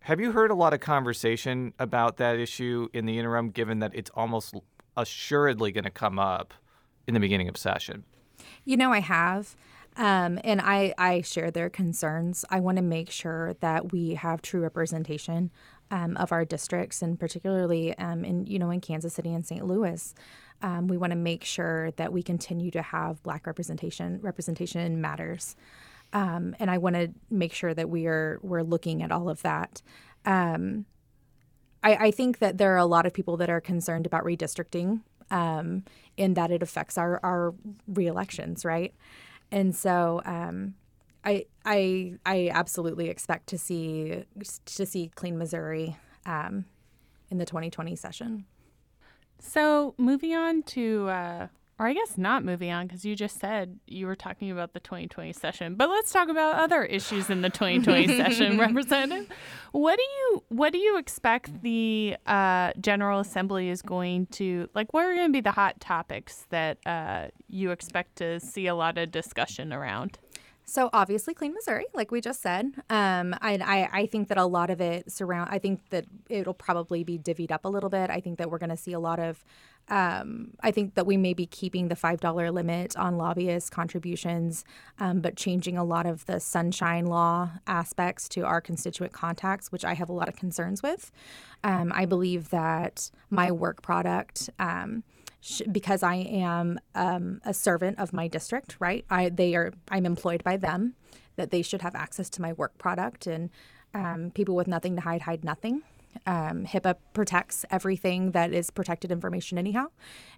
Have 0.00 0.20
you 0.20 0.32
heard 0.32 0.50
a 0.50 0.54
lot 0.54 0.74
of 0.74 0.80
conversation 0.80 1.74
about 1.78 2.16
that 2.16 2.38
issue 2.38 2.88
in 2.92 3.06
the 3.06 3.18
interim, 3.18 3.50
given 3.50 3.78
that 3.78 3.92
it's 3.94 4.10
almost 4.14 4.54
assuredly 4.96 5.70
going 5.70 5.84
to 5.84 5.90
come 5.90 6.18
up 6.18 6.54
in 7.06 7.14
the 7.14 7.20
beginning 7.20 7.48
of 7.48 7.56
session? 7.56 8.04
You 8.64 8.76
know, 8.76 8.92
I 8.92 8.98
have. 8.98 9.56
Um, 9.96 10.40
and 10.42 10.60
I, 10.60 10.94
I 10.96 11.20
share 11.20 11.50
their 11.50 11.68
concerns. 11.68 12.44
I 12.50 12.60
want 12.60 12.76
to 12.76 12.82
make 12.82 13.10
sure 13.10 13.54
that 13.60 13.92
we 13.92 14.14
have 14.14 14.40
true 14.40 14.60
representation 14.60 15.50
um, 15.90 16.16
of 16.16 16.32
our 16.32 16.44
districts, 16.44 17.02
and 17.02 17.20
particularly 17.20 17.96
um, 17.98 18.24
in 18.24 18.46
you 18.46 18.58
know 18.58 18.70
in 18.70 18.80
Kansas 18.80 19.14
City 19.14 19.32
and 19.32 19.46
St. 19.46 19.64
Louis. 19.64 20.14
Um, 20.62 20.86
we 20.86 20.96
want 20.96 21.10
to 21.10 21.16
make 21.16 21.44
sure 21.44 21.90
that 21.92 22.12
we 22.12 22.22
continue 22.22 22.70
to 22.70 22.82
have 22.82 23.22
Black 23.22 23.46
representation. 23.46 24.18
Representation 24.22 25.00
matters. 25.00 25.56
Um, 26.12 26.54
and 26.58 26.70
I 26.70 26.78
want 26.78 26.96
to 26.96 27.10
make 27.30 27.54
sure 27.54 27.72
that 27.72 27.88
we 27.88 28.06
are 28.06 28.38
we're 28.42 28.62
looking 28.62 29.02
at 29.02 29.10
all 29.10 29.28
of 29.28 29.42
that. 29.42 29.80
Um, 30.24 30.84
I, 31.82 31.94
I, 31.94 32.10
think 32.10 32.38
that 32.38 32.58
there 32.58 32.74
are 32.74 32.78
a 32.78 32.86
lot 32.86 33.06
of 33.06 33.12
people 33.12 33.36
that 33.38 33.50
are 33.50 33.60
concerned 33.60 34.06
about 34.06 34.22
redistricting, 34.22 35.00
um, 35.30 35.84
in 36.16 36.34
that 36.34 36.50
it 36.50 36.62
affects 36.62 36.96
our 36.98 37.18
our 37.22 37.54
reelections, 37.88 38.64
right? 38.64 38.94
And 39.50 39.74
so 39.74 40.22
um, 40.24 40.74
I 41.24 41.46
I 41.64 42.14
I 42.24 42.50
absolutely 42.52 43.08
expect 43.08 43.48
to 43.48 43.58
see 43.58 44.24
to 44.66 44.86
see 44.86 45.10
Clean 45.14 45.36
Missouri 45.36 45.96
um, 46.26 46.66
in 47.30 47.38
the 47.38 47.46
2020 47.46 47.96
session. 47.96 48.44
So 49.38 49.94
moving 49.98 50.34
on 50.34 50.62
to 50.64 51.08
uh, 51.08 51.46
or 51.78 51.86
I 51.86 51.94
guess 51.94 52.18
not 52.18 52.44
moving 52.44 52.70
on 52.70 52.86
because 52.86 53.04
you 53.04 53.16
just 53.16 53.40
said 53.40 53.78
you 53.86 54.06
were 54.06 54.14
talking 54.14 54.50
about 54.50 54.72
the 54.72 54.80
2020 54.80 55.32
session. 55.32 55.74
But 55.74 55.88
let's 55.88 56.12
talk 56.12 56.28
about 56.28 56.56
other 56.56 56.84
issues 56.84 57.30
in 57.30 57.42
the 57.42 57.50
2020 57.50 58.06
session, 58.16 58.58
Representative. 58.58 59.28
What 59.72 59.96
do 59.96 60.02
you 60.02 60.44
what 60.48 60.72
do 60.72 60.78
you 60.78 60.98
expect 60.98 61.62
the 61.62 62.16
uh, 62.26 62.72
General 62.80 63.20
Assembly 63.20 63.68
is 63.68 63.82
going 63.82 64.26
to 64.26 64.68
like? 64.74 64.92
What 64.92 65.04
are 65.04 65.14
going 65.14 65.28
to 65.28 65.32
be 65.32 65.40
the 65.40 65.52
hot 65.52 65.80
topics 65.80 66.46
that 66.50 66.78
uh, 66.86 67.28
you 67.48 67.70
expect 67.70 68.16
to 68.16 68.38
see 68.38 68.66
a 68.66 68.74
lot 68.74 68.98
of 68.98 69.10
discussion 69.10 69.72
around? 69.72 70.18
So 70.72 70.88
obviously, 70.94 71.34
Clean 71.34 71.52
Missouri, 71.52 71.84
like 71.92 72.10
we 72.10 72.22
just 72.22 72.40
said, 72.40 72.64
um, 72.88 73.34
I, 73.42 73.58
I, 73.62 73.88
I 73.92 74.06
think 74.06 74.28
that 74.28 74.38
a 74.38 74.46
lot 74.46 74.70
of 74.70 74.80
it 74.80 75.12
surround. 75.12 75.50
I 75.52 75.58
think 75.58 75.90
that 75.90 76.06
it'll 76.30 76.54
probably 76.54 77.04
be 77.04 77.18
divvied 77.18 77.50
up 77.50 77.66
a 77.66 77.68
little 77.68 77.90
bit. 77.90 78.08
I 78.08 78.20
think 78.20 78.38
that 78.38 78.50
we're 78.50 78.56
going 78.56 78.70
to 78.70 78.76
see 78.78 78.94
a 78.94 78.98
lot 78.98 79.18
of 79.18 79.44
um, 79.88 80.52
I 80.60 80.70
think 80.70 80.94
that 80.94 81.06
we 81.06 81.16
may 81.18 81.34
be 81.34 81.44
keeping 81.44 81.88
the 81.88 81.94
$5 81.94 82.52
limit 82.54 82.96
on 82.96 83.18
lobbyist 83.18 83.70
contributions, 83.70 84.64
um, 84.98 85.20
but 85.20 85.36
changing 85.36 85.76
a 85.76 85.84
lot 85.84 86.06
of 86.06 86.24
the 86.26 86.40
sunshine 86.40 87.04
law 87.06 87.50
aspects 87.66 88.28
to 88.30 88.42
our 88.42 88.60
constituent 88.60 89.12
contacts, 89.12 89.72
which 89.72 89.84
I 89.84 89.94
have 89.94 90.08
a 90.08 90.12
lot 90.12 90.28
of 90.28 90.36
concerns 90.36 90.82
with. 90.82 91.10
Um, 91.64 91.92
I 91.94 92.06
believe 92.06 92.50
that 92.50 93.10
my 93.28 93.50
work 93.50 93.82
product, 93.82 94.48
um, 94.58 95.02
sh- 95.42 95.62
because 95.70 96.02
I 96.02 96.14
am 96.14 96.80
um, 96.94 97.42
a 97.44 97.52
servant 97.52 97.98
of 97.98 98.14
my 98.14 98.28
district, 98.28 98.76
right? 98.80 99.04
I 99.10 99.28
they 99.28 99.54
are 99.54 99.72
I'm 99.90 100.06
employed 100.06 100.42
by 100.42 100.56
them, 100.56 100.94
that 101.36 101.50
they 101.50 101.60
should 101.60 101.82
have 101.82 101.94
access 101.94 102.30
to 102.30 102.42
my 102.42 102.54
work 102.54 102.78
product 102.78 103.26
and 103.26 103.50
um, 103.92 104.30
people 104.34 104.54
with 104.54 104.66
nothing 104.66 104.96
to 104.96 105.02
hide 105.02 105.22
hide 105.22 105.44
nothing. 105.44 105.82
Um, 106.26 106.66
HIPAA 106.66 106.96
protects 107.14 107.64
everything 107.70 108.32
that 108.32 108.52
is 108.52 108.70
protected 108.70 109.10
information 109.10 109.58
anyhow, 109.58 109.86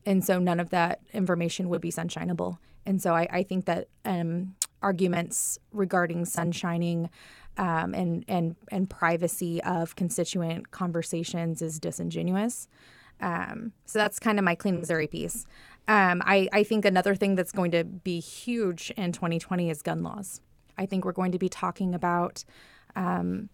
and 0.06 0.24
so 0.24 0.38
none 0.38 0.60
of 0.60 0.70
that 0.70 1.00
information 1.12 1.68
would 1.68 1.80
be 1.80 1.90
sunshineable. 1.90 2.58
And 2.86 3.00
so 3.02 3.14
I, 3.14 3.26
I 3.30 3.42
think 3.42 3.64
that 3.64 3.88
um, 4.04 4.54
arguments 4.82 5.58
regarding 5.72 6.24
sunshining 6.24 7.08
um, 7.56 7.94
and 7.94 8.24
and 8.28 8.56
and 8.70 8.88
privacy 8.88 9.62
of 9.62 9.96
constituent 9.96 10.70
conversations 10.70 11.62
is 11.62 11.78
disingenuous. 11.78 12.68
Um, 13.24 13.72
so 13.86 13.98
that's 13.98 14.18
kind 14.18 14.38
of 14.38 14.44
my 14.44 14.54
clean 14.54 14.78
Missouri 14.78 15.06
piece. 15.06 15.46
Um, 15.88 16.22
I, 16.26 16.48
I 16.52 16.62
think 16.62 16.84
another 16.84 17.14
thing 17.14 17.34
that's 17.34 17.52
going 17.52 17.70
to 17.70 17.82
be 17.82 18.20
huge 18.20 18.92
in 18.96 19.12
2020 19.12 19.70
is 19.70 19.80
gun 19.80 20.02
laws. 20.02 20.42
I 20.76 20.84
think 20.84 21.04
we're 21.04 21.12
going 21.12 21.32
to 21.32 21.38
be 21.38 21.48
talking 21.48 21.94
about 21.94 22.44
um, 22.96 23.48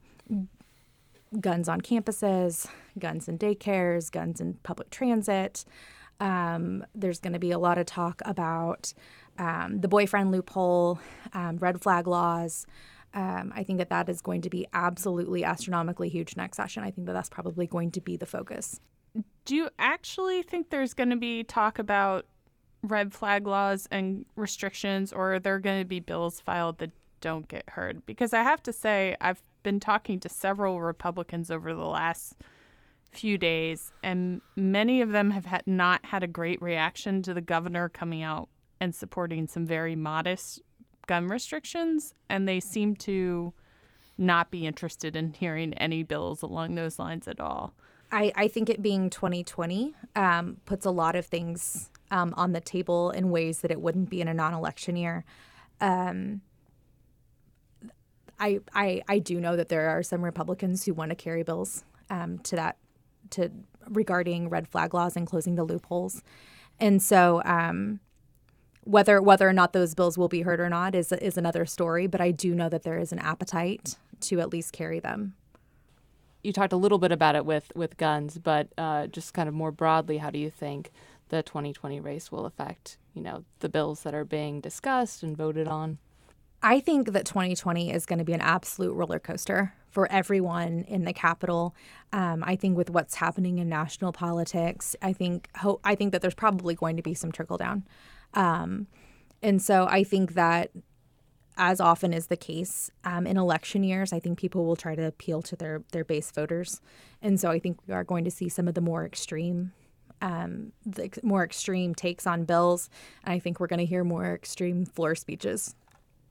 guns 1.39 1.69
on 1.69 1.81
campuses, 1.81 2.67
guns 2.99 3.29
in 3.29 3.39
daycares, 3.39 4.11
guns 4.11 4.41
in 4.41 4.55
public 4.65 4.91
transit. 4.91 5.65
Um, 6.19 6.85
there's 6.95 7.21
going 7.21 7.33
to 7.33 7.39
be 7.39 7.53
a 7.53 7.59
lot 7.59 7.79
of 7.79 7.87
talk 7.87 8.21
about 8.25 8.93
um, 9.39 9.81
the 9.81 9.89
boyfriend 9.89 10.33
loophole, 10.33 10.99
um, 11.33 11.59
red 11.59 11.81
flag 11.81 12.09
laws. 12.09 12.67
Um, 13.15 13.53
I 13.55 13.63
think 13.63 13.79
that 13.79 13.91
that 13.91 14.09
is 14.09 14.21
going 14.21 14.43
to 14.43 14.51
be 14.51 14.67
absolutely 14.73 15.45
astronomically 15.45 16.09
huge 16.09 16.37
next 16.37 16.57
session. 16.57 16.83
I 16.83 16.91
think 16.91 17.07
that 17.07 17.13
that's 17.13 17.29
probably 17.29 17.67
going 17.69 17.93
to 17.93 18.01
be 18.01 18.17
the 18.17 18.27
focus. 18.27 18.81
Do 19.45 19.57
you 19.57 19.71
actually 19.79 20.43
think 20.43 20.71
there's 20.71 20.95
going 20.95 21.11
to 21.11 21.17
be 21.17 21.45
talk 21.45 21.79
about 21.79 22.27
red 22.83 23.13
flag 23.13 23.47
laws 23.47 23.89
and 23.91 24.25
restrictions, 24.37 25.13
or 25.13 25.35
are 25.35 25.39
there 25.39 25.59
going 25.59 25.81
to 25.81 25.89
be 25.89 26.01
bills 26.01 26.41
filed 26.41 26.79
that 26.79 26.91
don't 27.21 27.49
get 27.49 27.69
heard? 27.71 28.05
Because 28.07 28.33
I 28.33 28.43
have 28.43 28.63
to 28.65 28.73
say, 28.73 29.17
I've 29.21 29.43
been 29.63 29.81
talking 29.81 30.21
to 30.21 30.29
several 30.29 30.81
Republicans 30.81 31.51
over 31.51 31.75
the 31.75 31.85
last 31.85 32.37
few 33.13 33.37
days, 33.37 33.93
and 34.03 34.41
many 34.57 35.03
of 35.03 35.11
them 35.11 35.31
have 35.33 35.47
had 35.47 35.67
not 35.67 36.05
had 36.07 36.23
a 36.23 36.29
great 36.29 36.63
reaction 36.63 37.23
to 37.23 37.35
the 37.35 37.41
governor 37.41 37.89
coming 37.89 38.23
out 38.23 38.49
and 38.81 38.95
supporting 38.95 39.47
some 39.47 39.67
very 39.67 39.97
modest 39.97 40.63
gun 41.07 41.27
restrictions, 41.27 42.15
and 42.29 42.47
they 42.47 42.61
seem 42.61 42.95
to 42.95 43.53
not 44.17 44.51
be 44.51 44.67
interested 44.67 45.17
in 45.17 45.33
hearing 45.33 45.75
any 45.75 46.03
bills 46.03 46.43
along 46.43 46.75
those 46.75 46.99
lines 46.99 47.27
at 47.27 47.41
all. 47.41 47.75
I, 48.13 48.33
I 48.35 48.49
think 48.49 48.69
it 48.69 48.83
being 48.83 49.11
2020 49.11 49.95
um, 50.17 50.57
puts 50.65 50.85
a 50.85 50.91
lot 50.91 51.17
of 51.17 51.27
things 51.27 51.91
um, 52.11 52.35
on 52.37 52.53
the 52.53 52.61
table 52.61 53.11
in 53.11 53.31
ways 53.31 53.61
that 53.61 53.71
it 53.71 53.81
wouldn't 53.81 54.11
be 54.11 54.21
in 54.21 54.29
a 54.29 54.35
non 54.35 54.55
election 54.55 54.97
year. 54.97 55.25
Um, 55.81 56.43
I, 58.39 58.61
I 58.75 59.03
I 59.07 59.19
do 59.19 59.39
know 59.39 59.55
that 59.55 59.69
there 59.69 59.91
are 59.91 60.03
some 60.03 60.25
Republicans 60.25 60.85
who 60.85 60.95
want 60.95 61.11
to 61.11 61.15
carry 61.15 61.43
bills 61.43 61.85
um, 62.09 62.39
to 62.41 62.57
that 62.57 62.77
to 63.31 63.51
regarding 63.89 64.49
red 64.49 64.67
flag 64.67 64.95
laws 64.95 65.17
and 65.17 65.27
closing 65.27 65.55
the 65.55 65.65
loopholes, 65.65 66.23
and 66.79 67.03
so 67.03 67.43
um, 67.45 68.01
whether 68.85 69.21
whether 69.21 69.49
or 69.49 69.53
not 69.53 69.73
those 69.73 69.95
bills 69.95 70.17
will 70.17 70.29
be 70.29 70.41
heard 70.41 70.59
or 70.59 70.71
not 70.71 70.95
is 70.95 71.13
is 71.13 71.37
another 71.37 71.67
story. 71.67 72.07
But 72.07 72.21
I 72.21 72.31
do 72.31 72.55
know 72.55 72.71
that 72.71 72.83
there 72.83 72.99
is 72.99 73.13
an 73.13 73.19
appetite 73.19 73.97
to 74.23 74.41
at 74.41 74.51
least 74.51 74.73
carry 74.73 75.01
them. 75.01 75.35
You 76.43 76.53
talked 76.53 76.73
a 76.73 76.77
little 76.77 76.99
bit 76.99 77.13
about 77.13 77.35
it 77.37 77.45
with 77.45 77.73
with 77.75 77.97
guns, 77.97 78.39
but 78.39 78.69
uh, 78.79 79.07
just 79.09 79.35
kind 79.35 79.49
of 79.49 79.55
more 79.55 79.73
broadly, 79.73 80.19
how 80.19 80.31
do 80.31 80.39
you 80.39 80.51
think 80.51 80.91
the 81.29 81.43
2020 81.43 82.01
race 82.01 82.33
will 82.33 82.47
affect 82.47 82.99
you 83.15 83.23
know 83.23 83.45
the 83.61 83.69
bills 83.69 84.03
that 84.03 84.15
are 84.15 84.25
being 84.25 84.61
discussed 84.61 85.23
and 85.23 85.37
voted 85.37 85.69
on? 85.69 85.99
I 86.63 86.81
think 86.81 87.13
that 87.13 87.25
2020 87.25 87.91
is 87.91 88.05
going 88.05 88.19
to 88.19 88.25
be 88.25 88.35
an 88.35 88.43
absolute 88.43 88.93
roller 88.93 89.19
coaster 89.19 89.73
for 89.91 90.11
everyone 90.13 90.85
in 90.89 91.05
the 91.05 91.13
Capitol. 91.13 91.75
Um, 92.13 92.45
I 92.47 92.55
think 92.57 92.77
with 92.77 92.91
what's 92.91 93.15
happening 93.15 93.59
in 93.59 93.69
national 93.69 94.13
politics, 94.13 94.95
I 95.01 95.13
think 95.13 95.49
ho- 95.57 95.81
I 95.85 95.95
think 95.95 96.13
that 96.13 96.21
there's 96.21 96.35
probably 96.35 96.75
going 96.75 96.97
to 96.97 97.03
be 97.03 97.15
some 97.15 97.33
trickle 97.33 97.57
down, 97.57 97.85
um, 98.35 98.87
and 99.43 99.61
so 99.61 99.87
I 99.87 100.05
think 100.05 100.35
that 100.35 100.71
as 101.61 101.81
often 101.81 102.13
is 102.13 102.27
the 102.27 102.37
case 102.37 102.91
um, 103.05 103.27
in 103.27 103.37
election 103.37 103.85
years, 103.85 104.13
I 104.13 104.19
think 104.19 104.39
people 104.39 104.65
will 104.65 104.77
try 104.77 104.97
to 104.97 105.07
appeal 105.07 105.43
to 105.43 105.55
their 105.55 105.83
their 105.93 106.05
base 106.05 106.31
voters, 106.33 106.81
and 107.23 107.39
so 107.39 107.51
I 107.51 107.61
think 107.61 107.79
we 107.87 107.95
are 107.95 108.05
going 108.05 108.25
to 108.25 108.31
see 108.31 108.49
some 108.49 108.67
of 108.67 108.75
the 108.75 108.81
more 108.81 109.07
extreme. 109.07 109.73
Um, 110.23 110.73
the 110.85 111.11
more 111.23 111.43
extreme 111.43 111.95
takes 111.95 112.27
on 112.27 112.45
bills. 112.45 112.91
And 113.25 113.33
I 113.33 113.39
think 113.39 113.59
we're 113.59 113.69
going 113.69 113.79
to 113.79 113.87
hear 113.87 114.05
more 114.05 114.35
extreme 114.35 114.85
floor 114.85 115.15
speeches 115.15 115.75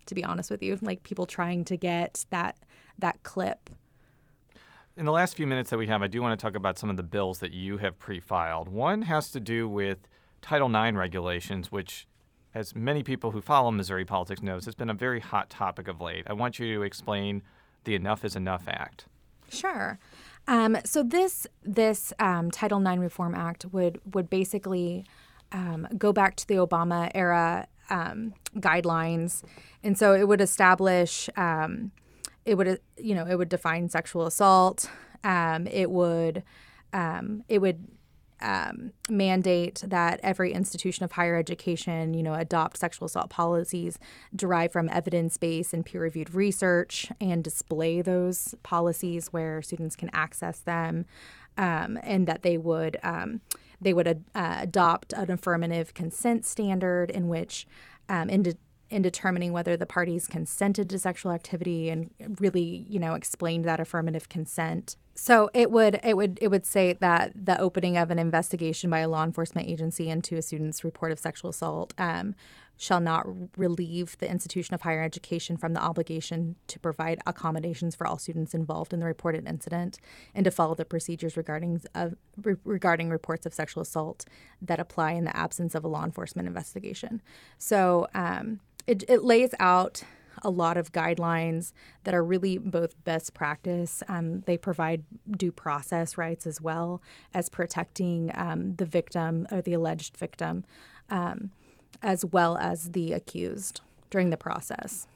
to 0.09 0.15
be 0.15 0.23
honest 0.23 0.51
with 0.51 0.61
you, 0.61 0.77
like 0.81 1.03
people 1.03 1.25
trying 1.25 1.63
to 1.65 1.77
get 1.77 2.25
that 2.31 2.57
that 2.97 3.23
clip. 3.23 3.69
In 4.97 5.05
the 5.05 5.13
last 5.13 5.37
few 5.37 5.47
minutes 5.47 5.69
that 5.69 5.77
we 5.77 5.87
have, 5.87 6.03
I 6.03 6.07
do 6.07 6.21
want 6.21 6.37
to 6.37 6.43
talk 6.43 6.55
about 6.55 6.77
some 6.77 6.89
of 6.89 6.97
the 6.97 7.03
bills 7.03 7.39
that 7.39 7.53
you 7.53 7.77
have 7.77 7.97
pre-filed. 7.97 8.67
One 8.67 9.03
has 9.03 9.31
to 9.31 9.39
do 9.39 9.69
with 9.69 9.99
Title 10.41 10.75
IX 10.75 10.97
regulations, 10.97 11.71
which 11.71 12.05
as 12.53 12.75
many 12.75 13.03
people 13.03 13.31
who 13.31 13.41
follow 13.41 13.71
Missouri 13.71 14.05
politics 14.05 14.41
knows, 14.41 14.67
it's 14.67 14.75
been 14.75 14.89
a 14.89 14.95
very 14.95 15.19
hot 15.19 15.49
topic 15.49 15.87
of 15.87 16.01
late. 16.01 16.25
I 16.27 16.33
want 16.33 16.59
you 16.59 16.75
to 16.75 16.81
explain 16.83 17.43
the 17.83 17.95
Enough 17.95 18.25
is 18.25 18.35
Enough 18.35 18.67
Act. 18.67 19.05
Sure. 19.49 19.99
Um, 20.47 20.77
so 20.83 21.03
this 21.03 21.45
this 21.63 22.11
um, 22.19 22.49
Title 22.49 22.85
IX 22.85 22.99
Reform 22.99 23.35
Act 23.35 23.65
would 23.71 23.99
would 24.13 24.29
basically 24.29 25.05
um, 25.51 25.87
go 25.97 26.11
back 26.11 26.35
to 26.37 26.47
the 26.47 26.55
Obama 26.55 27.11
era 27.13 27.67
um, 27.89 28.33
guidelines, 28.55 29.43
and 29.83 29.97
so 29.97 30.13
it 30.13 30.27
would 30.27 30.41
establish, 30.41 31.29
um, 31.37 31.91
it 32.45 32.55
would 32.55 32.79
you 32.97 33.13
know 33.13 33.25
it 33.25 33.35
would 33.35 33.49
define 33.49 33.89
sexual 33.89 34.25
assault. 34.25 34.89
Um, 35.23 35.67
it 35.67 35.91
would 35.91 36.43
it 36.93 37.59
would 37.59 37.87
um, 38.41 38.91
mandate 39.09 39.83
that 39.85 40.19
every 40.23 40.53
institution 40.53 41.03
of 41.03 41.13
higher 41.13 41.35
education, 41.35 42.13
you 42.13 42.23
know, 42.23 42.33
adopt 42.33 42.77
sexual 42.77 43.05
assault 43.05 43.29
policies 43.29 43.99
derived 44.35 44.73
from 44.73 44.89
evidence-based 44.89 45.73
and 45.73 45.85
peer-reviewed 45.85 46.33
research, 46.33 47.11
and 47.19 47.43
display 47.43 48.01
those 48.01 48.55
policies 48.63 49.27
where 49.27 49.61
students 49.61 49.95
can 49.95 50.09
access 50.13 50.59
them, 50.59 51.05
um, 51.57 51.99
and 52.03 52.27
that 52.27 52.43
they 52.43 52.57
would 52.57 52.97
um, 53.03 53.41
they 53.81 53.93
would 53.93 54.07
uh, 54.07 54.57
adopt 54.59 55.13
an 55.13 55.31
affirmative 55.31 55.93
consent 55.93 56.45
standard 56.45 57.09
in 57.09 57.27
which, 57.29 57.65
um, 58.09 58.29
in, 58.29 58.43
de- 58.43 58.57
in 58.89 59.01
determining 59.01 59.53
whether 59.53 59.77
the 59.77 59.85
parties 59.85 60.27
consented 60.27 60.89
to 60.89 60.99
sexual 60.99 61.31
activity 61.31 61.89
and 61.89 62.09
really, 62.39 62.85
you 62.89 62.99
know, 62.99 63.13
explained 63.13 63.65
that 63.65 63.79
affirmative 63.79 64.29
consent. 64.29 64.95
So 65.15 65.49
it 65.53 65.69
would 65.69 65.99
it 66.03 66.15
would 66.15 66.39
it 66.41 66.47
would 66.47 66.65
say 66.65 66.93
that 66.93 67.33
the 67.35 67.59
opening 67.59 67.97
of 67.97 68.09
an 68.09 68.19
investigation 68.19 68.89
by 68.89 68.99
a 68.99 69.09
law 69.09 69.23
enforcement 69.23 69.67
agency 69.67 70.09
into 70.09 70.37
a 70.37 70.41
student's 70.41 70.83
report 70.83 71.11
of 71.11 71.19
sexual 71.19 71.49
assault 71.49 71.93
um, 71.97 72.35
shall 72.81 73.01
not 73.01 73.27
relieve 73.57 74.17
the 74.19 74.31
institution 74.31 74.73
of 74.73 74.81
higher 74.81 75.03
education 75.03 75.57
from 75.57 75.73
the 75.73 75.81
obligation 75.81 76.55
to 76.65 76.79
provide 76.79 77.19
accommodations 77.27 77.93
for 77.93 78.07
all 78.07 78.17
students 78.17 78.53
involved 78.53 78.93
in 78.93 79.01
the 79.01 79.05
reported 79.05 79.45
incident 79.45 79.99
and 80.33 80.45
to 80.45 80.49
follow 80.49 80.73
the 80.73 80.85
procedures 80.85 81.35
regarding 81.35 81.81
uh, 81.93 82.09
re- 82.41 82.55
regarding 82.63 83.09
reports 83.09 83.45
of 83.45 83.53
sexual 83.53 83.83
assault 83.83 84.23
that 84.61 84.79
apply 84.79 85.11
in 85.11 85.25
the 85.25 85.35
absence 85.35 85.75
of 85.75 85.83
a 85.83 85.89
law 85.89 86.05
enforcement 86.05 86.47
investigation. 86.47 87.21
So 87.57 88.07
um, 88.15 88.61
it, 88.87 89.03
it 89.09 89.25
lays 89.25 89.53
out 89.59 90.03
a 90.41 90.49
lot 90.49 90.77
of 90.77 90.93
guidelines 90.93 91.73
that 92.05 92.13
are 92.13 92.23
really 92.23 92.57
both 92.57 93.03
best 93.03 93.33
practice. 93.33 94.01
Um, 94.07 94.39
they 94.41 94.57
provide 94.57 95.03
due 95.29 95.51
process 95.51 96.17
rights 96.17 96.47
as 96.47 96.61
well 96.61 97.01
as 97.33 97.49
protecting 97.49 98.31
um, 98.35 98.75
the 98.75 98.85
victim 98.85 99.47
or 99.51 99.61
the 99.61 99.73
alleged 99.73 100.15
victim. 100.15 100.63
Um, 101.09 101.51
as 102.01 102.25
well 102.25 102.57
as 102.57 102.91
the 102.91 103.13
accused 103.13 103.81
during 104.09 104.29
the 104.29 104.37
process. 104.37 105.07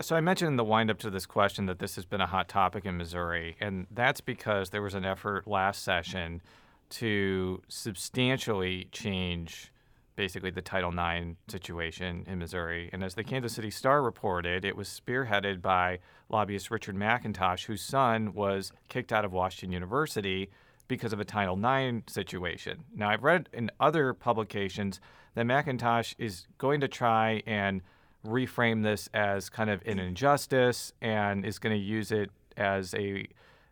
So 0.00 0.14
I 0.14 0.20
mentioned 0.20 0.48
in 0.48 0.56
the 0.56 0.64
windup 0.64 0.98
to 0.98 1.10
this 1.10 1.24
question 1.24 1.66
that 1.66 1.78
this 1.78 1.96
has 1.96 2.04
been 2.04 2.20
a 2.20 2.26
hot 2.26 2.48
topic 2.48 2.84
in 2.84 2.98
Missouri, 2.98 3.56
and 3.60 3.86
that's 3.90 4.20
because 4.20 4.70
there 4.70 4.82
was 4.82 4.94
an 4.94 5.06
effort 5.06 5.48
last 5.48 5.82
session 5.82 6.42
to 6.90 7.62
substantially 7.68 8.88
change 8.92 9.72
basically 10.16 10.50
the 10.50 10.62
Title 10.62 10.90
IX 10.90 11.36
situation 11.46 12.24
in 12.26 12.38
Missouri. 12.38 12.88
And 12.92 13.04
as 13.04 13.14
the 13.14 13.24
Kansas 13.24 13.52
City 13.54 13.70
Star 13.70 14.02
reported, 14.02 14.64
it 14.64 14.76
was 14.76 14.88
spearheaded 14.88 15.60
by 15.60 15.98
lobbyist 16.28 16.70
Richard 16.70 16.96
McIntosh, 16.96 17.66
whose 17.66 17.82
son 17.82 18.32
was 18.32 18.72
kicked 18.88 19.12
out 19.12 19.24
of 19.24 19.32
Washington 19.32 19.72
University 19.72 20.50
because 20.88 21.12
of 21.12 21.20
a 21.20 21.24
Title 21.24 21.62
IX 21.62 22.10
situation. 22.12 22.84
Now, 22.94 23.10
I've 23.10 23.24
read 23.24 23.48
in 23.52 23.70
other 23.78 24.14
publications 24.14 25.00
that 25.36 25.44
McIntosh 25.44 26.14
is 26.18 26.46
going 26.56 26.80
to 26.80 26.88
try 26.88 27.42
and 27.46 27.82
reframe 28.26 28.82
this 28.82 29.08
as 29.14 29.48
kind 29.50 29.70
of 29.70 29.82
an 29.86 29.98
injustice 29.98 30.92
and 31.00 31.44
is 31.44 31.58
going 31.58 31.76
to 31.76 31.80
use 31.80 32.10
it 32.10 32.30
as 32.56 32.94
a 32.94 33.26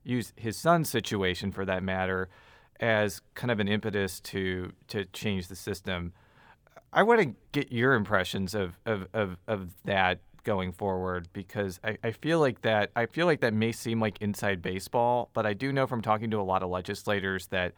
use 0.05 0.35
his 0.37 0.59
son's 0.59 0.91
situation 0.91 1.51
for 1.51 1.65
that 1.65 1.83
matter 1.83 2.29
as 2.81 3.23
kind 3.35 3.51
of 3.51 3.61
an 3.61 3.67
impetus 3.67 4.21
to 4.21 4.73
to 4.89 5.07
change 5.07 5.49
the 5.49 5.57
system. 5.57 6.13
I 6.93 7.03
want 7.03 7.21
to 7.23 7.35
get 7.53 7.73
your 7.73 7.95
impressions 7.95 8.55
of 8.55 8.79
of, 8.85 9.09
of, 9.15 9.39
of 9.49 9.71
that 9.85 10.21
going 10.45 10.71
forward 10.71 11.29
because 11.33 11.81
I, 11.83 11.97
I 12.05 12.11
feel 12.11 12.41
like 12.41 12.61
that 12.61 12.91
I 12.95 13.07
feel 13.07 13.25
like 13.25 13.41
that 13.41 13.55
may 13.55 13.73
seem 13.73 14.01
like 14.01 14.21
inside 14.21 14.61
baseball, 14.61 15.31
but 15.33 15.47
I 15.47 15.55
do 15.55 15.73
know 15.73 15.87
from 15.87 16.03
talking 16.03 16.31
to 16.31 16.39
a 16.39 16.43
lot 16.43 16.63
of 16.63 16.69
legislators 16.69 17.47
that 17.47 17.73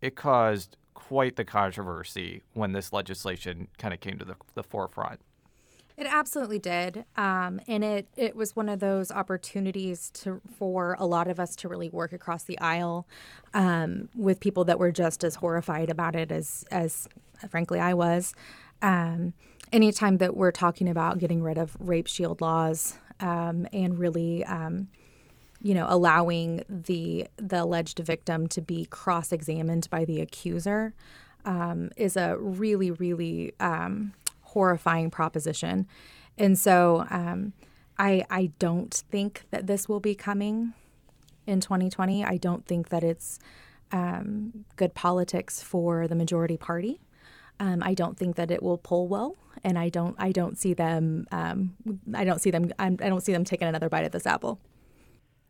it 0.00 0.14
caused 0.14 0.76
quite 0.94 1.36
the 1.36 1.44
controversy 1.44 2.42
when 2.54 2.72
this 2.72 2.92
legislation 2.92 3.68
kind 3.78 3.92
of 3.92 4.00
came 4.00 4.18
to 4.18 4.24
the, 4.24 4.36
the 4.54 4.62
forefront. 4.62 5.20
It 5.96 6.08
absolutely 6.10 6.58
did, 6.58 7.04
um, 7.16 7.60
and 7.68 7.84
it 7.84 8.08
it 8.16 8.34
was 8.34 8.56
one 8.56 8.68
of 8.68 8.80
those 8.80 9.12
opportunities 9.12 10.10
to 10.14 10.40
for 10.58 10.96
a 10.98 11.06
lot 11.06 11.28
of 11.28 11.38
us 11.38 11.54
to 11.56 11.68
really 11.68 11.88
work 11.88 12.12
across 12.12 12.42
the 12.42 12.58
aisle 12.58 13.06
um, 13.52 14.08
with 14.16 14.40
people 14.40 14.64
that 14.64 14.80
were 14.80 14.90
just 14.90 15.22
as 15.22 15.36
horrified 15.36 15.90
about 15.90 16.16
it 16.16 16.32
as 16.32 16.64
as 16.72 17.08
frankly 17.48 17.78
I 17.78 17.94
was. 17.94 18.34
Um, 18.82 19.34
anytime 19.72 20.18
that 20.18 20.36
we're 20.36 20.50
talking 20.50 20.88
about 20.88 21.18
getting 21.18 21.42
rid 21.42 21.58
of 21.58 21.76
rape 21.78 22.08
shield 22.08 22.40
laws 22.40 22.98
um, 23.20 23.66
and 23.72 23.98
really, 23.98 24.44
um, 24.44 24.88
you 25.64 25.72
know, 25.72 25.86
allowing 25.88 26.62
the 26.68 27.26
the 27.38 27.62
alleged 27.62 27.98
victim 27.98 28.46
to 28.48 28.60
be 28.60 28.84
cross 28.84 29.32
examined 29.32 29.88
by 29.88 30.04
the 30.04 30.20
accuser 30.20 30.92
um, 31.46 31.90
is 31.96 32.18
a 32.18 32.36
really, 32.36 32.90
really 32.90 33.54
um, 33.60 34.12
horrifying 34.42 35.10
proposition. 35.10 35.86
And 36.36 36.58
so, 36.58 37.06
um, 37.08 37.54
I 37.98 38.26
I 38.28 38.52
don't 38.58 38.92
think 39.10 39.44
that 39.52 39.66
this 39.66 39.88
will 39.88 40.00
be 40.00 40.14
coming 40.14 40.74
in 41.46 41.60
2020. 41.60 42.22
I 42.22 42.36
don't 42.36 42.66
think 42.66 42.90
that 42.90 43.02
it's 43.02 43.38
um, 43.90 44.66
good 44.76 44.92
politics 44.94 45.62
for 45.62 46.06
the 46.06 46.14
majority 46.14 46.58
party. 46.58 47.00
Um, 47.58 47.82
I 47.82 47.94
don't 47.94 48.18
think 48.18 48.36
that 48.36 48.50
it 48.50 48.62
will 48.62 48.76
pull 48.76 49.08
well, 49.08 49.34
and 49.62 49.78
I 49.78 49.88
don't 49.88 50.14
I 50.18 50.30
don't 50.30 50.58
see 50.58 50.74
them 50.74 51.26
um, 51.32 51.72
I 52.14 52.24
don't 52.24 52.42
see 52.42 52.50
them 52.50 52.70
I'm, 52.78 52.98
I 53.00 53.04
do 53.04 53.10
not 53.10 53.22
see 53.22 53.32
them 53.32 53.44
taking 53.44 53.66
another 53.66 53.88
bite 53.88 54.04
at 54.04 54.12
this 54.12 54.26
apple. 54.26 54.60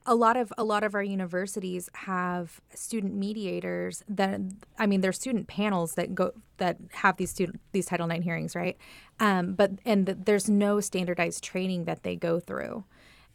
A 0.06 0.14
lot 0.14 0.36
of 0.36 0.52
a 0.58 0.64
lot 0.64 0.84
of 0.84 0.94
our 0.94 1.02
universities 1.02 1.88
have 1.94 2.60
student 2.74 3.14
mediators 3.14 4.02
that 4.08 4.40
I 4.78 4.86
mean 4.86 5.00
there's 5.00 5.16
student 5.16 5.48
panels 5.48 5.94
that 5.94 6.14
go 6.14 6.32
that 6.58 6.76
have 6.92 7.16
these 7.16 7.30
student 7.30 7.60
these 7.72 7.86
Title 7.86 8.10
IX 8.10 8.22
hearings 8.22 8.54
right, 8.54 8.76
um, 9.18 9.54
but 9.54 9.72
and 9.86 10.04
the, 10.06 10.14
there's 10.14 10.48
no 10.48 10.80
standardized 10.80 11.42
training 11.42 11.84
that 11.84 12.02
they 12.02 12.16
go 12.16 12.38
through, 12.38 12.84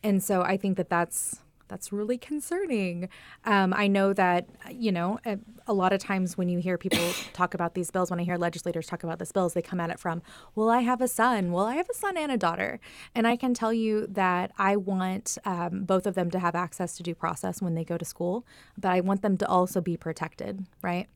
and 0.03 0.23
so 0.23 0.43
I 0.43 0.58
think 0.58 0.77
that 0.77 0.89
that's 0.89 1.39
that's 1.69 1.93
really 1.93 2.17
concerning. 2.17 3.08
Um, 3.45 3.73
I 3.73 3.88
know 3.88 4.12
that, 4.12 4.47
you 4.69 4.91
know, 4.91 5.19
a, 5.25 5.38
a, 5.67 5.73
lot 5.73 5.93
of 5.93 6.01
times 6.01 6.38
when 6.38 6.49
you 6.49 6.60
hear 6.60 6.77
people 6.77 6.99
talk 7.34 7.53
about 7.53 7.75
these 7.75 7.91
bills, 7.91 8.10
when 8.10 8.19
I 8.19 8.23
hear 8.23 8.38
legislators 8.38 8.88
talk 8.88 9.03
about 9.03 9.19
these 9.19 9.32
bills, 9.32 9.53
they 9.53 9.62
come 9.62 9.79
at 9.79 9.89
it 9.89 9.99
from, 9.99 10.21
well, 10.55 10.69
I 10.69 10.82
have 10.82 10.99
a 10.99 11.08
son. 11.08 11.51
Well, 11.51 11.65
I 11.65 11.75
have 11.75 11.89
a 11.89 11.93
son 11.93 12.17
and 12.17 12.32
a 12.32 12.38
daughter. 12.38 12.79
And 13.15 13.25
I 13.27 13.38
can 13.38 13.53
tell 13.53 13.71
you 13.71 14.08
that 14.08 14.51
I 14.58 14.75
want 14.75 15.38
um, 15.45 15.84
both 15.86 16.05
of 16.05 16.15
them 16.15 16.29
to 16.32 16.39
have 16.39 16.55
access 16.55 16.97
to 16.97 17.03
due 17.03 17.15
process 17.15 17.62
when 17.62 17.75
they 17.75 17.86
go 17.86 17.97
to 17.97 18.05
school, 18.05 18.45
but 18.77 18.91
I 18.91 18.99
want 18.99 19.21
them 19.21 19.38
to 19.38 19.47
also 19.47 19.79
be 19.79 19.95
protected, 19.95 20.65
right? 20.82 21.08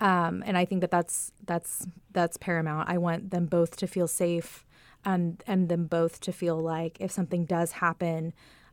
Um, 0.00 0.42
and 0.44 0.58
I 0.58 0.64
think 0.64 0.80
that 0.80 0.90
that's 0.90 1.32
that's 1.46 1.86
that's 2.12 2.36
paramount. 2.36 2.88
I 2.88 2.98
want 2.98 3.30
them 3.30 3.46
both 3.46 3.76
to 3.76 3.86
feel 3.86 4.08
safe, 4.08 4.66
and 5.04 5.42
and 5.46 5.68
them 5.68 5.86
both 5.86 6.20
to 6.20 6.32
feel 6.32 6.60
like 6.60 7.00
if 7.00 7.12
something 7.12 7.44
does 7.44 7.72
happen, 7.72 8.32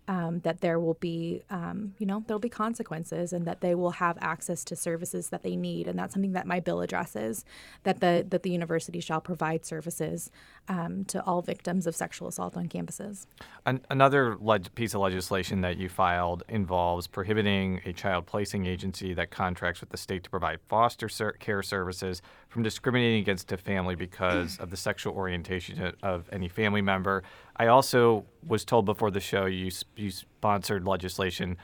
um, 0.09 0.39
that 0.39 0.61
there 0.61 0.79
will 0.79 0.95
be, 0.95 1.43
um, 1.51 1.93
you 1.99 2.05
know, 2.07 2.23
there'll 2.25 2.39
be 2.39 2.49
consequences, 2.49 3.31
and 3.31 3.45
that 3.45 3.61
they 3.61 3.75
will 3.75 3.91
have 3.91 4.17
access 4.19 4.63
to 4.65 4.75
services 4.75 5.29
that 5.29 5.43
they 5.43 5.55
need, 5.55 5.87
and 5.87 5.99
that's 5.99 6.13
something 6.13 6.31
that 6.31 6.47
my 6.47 6.59
bill 6.59 6.81
addresses. 6.81 7.45
That 7.83 7.99
the 7.99 8.25
that 8.27 8.41
the 8.41 8.49
university 8.49 9.01
shall 9.01 9.21
provide 9.21 9.67
services 9.67 10.31
um, 10.67 11.05
to 11.05 11.23
all 11.25 11.43
victims 11.43 11.85
of 11.85 11.95
sexual 11.95 12.27
assault 12.27 12.57
on 12.57 12.67
campuses. 12.67 13.27
An- 13.67 13.85
another 13.91 14.35
leg- 14.37 14.73
piece 14.73 14.95
of 14.95 15.01
legislation 15.01 15.61
that 15.61 15.77
you 15.77 15.89
filed 15.89 16.41
involves 16.49 17.05
prohibiting 17.05 17.79
a 17.85 17.93
child 17.93 18.25
placing 18.25 18.65
agency 18.65 19.13
that 19.13 19.29
contracts 19.29 19.79
with 19.79 19.91
the 19.91 19.97
state 19.97 20.23
to 20.23 20.29
provide 20.31 20.59
foster 20.67 21.07
ser- 21.07 21.33
care 21.33 21.61
services 21.61 22.23
from 22.49 22.63
discriminating 22.63 23.21
against 23.21 23.51
a 23.51 23.57
family 23.57 23.95
because 23.95 24.57
of 24.57 24.71
the 24.71 24.77
sexual 24.77 25.13
orientation 25.13 25.93
of 26.01 26.27
any 26.31 26.49
family 26.49 26.81
member. 26.81 27.23
I 27.55 27.67
also 27.67 28.25
was 28.45 28.65
told 28.65 28.85
before 28.85 29.11
the 29.11 29.19
show 29.19 29.45
you 29.45 29.71
you 29.95 30.11
sponsored 30.11 30.85
legislation 30.85 31.57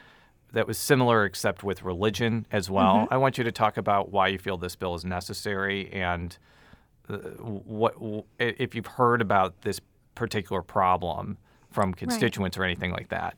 that 0.52 0.66
was 0.66 0.78
similar 0.78 1.24
except 1.24 1.64
with 1.64 1.82
religion 1.82 2.46
as 2.52 2.70
well. 2.70 2.98
Mm-hmm. 2.98 3.14
I 3.14 3.16
want 3.16 3.36
you 3.36 3.44
to 3.44 3.52
talk 3.52 3.76
about 3.76 4.12
why 4.12 4.28
you 4.28 4.38
feel 4.38 4.56
this 4.56 4.76
bill 4.76 4.94
is 4.94 5.04
necessary 5.04 5.92
and 5.92 6.38
uh, 7.08 7.16
what 7.16 7.94
if 8.38 8.74
you've 8.74 8.86
heard 8.86 9.20
about 9.20 9.62
this 9.62 9.80
particular 10.14 10.62
problem 10.62 11.36
from 11.72 11.92
constituents 11.92 12.56
right. 12.56 12.62
or 12.62 12.66
anything 12.66 12.92
like 12.92 13.08
that. 13.08 13.36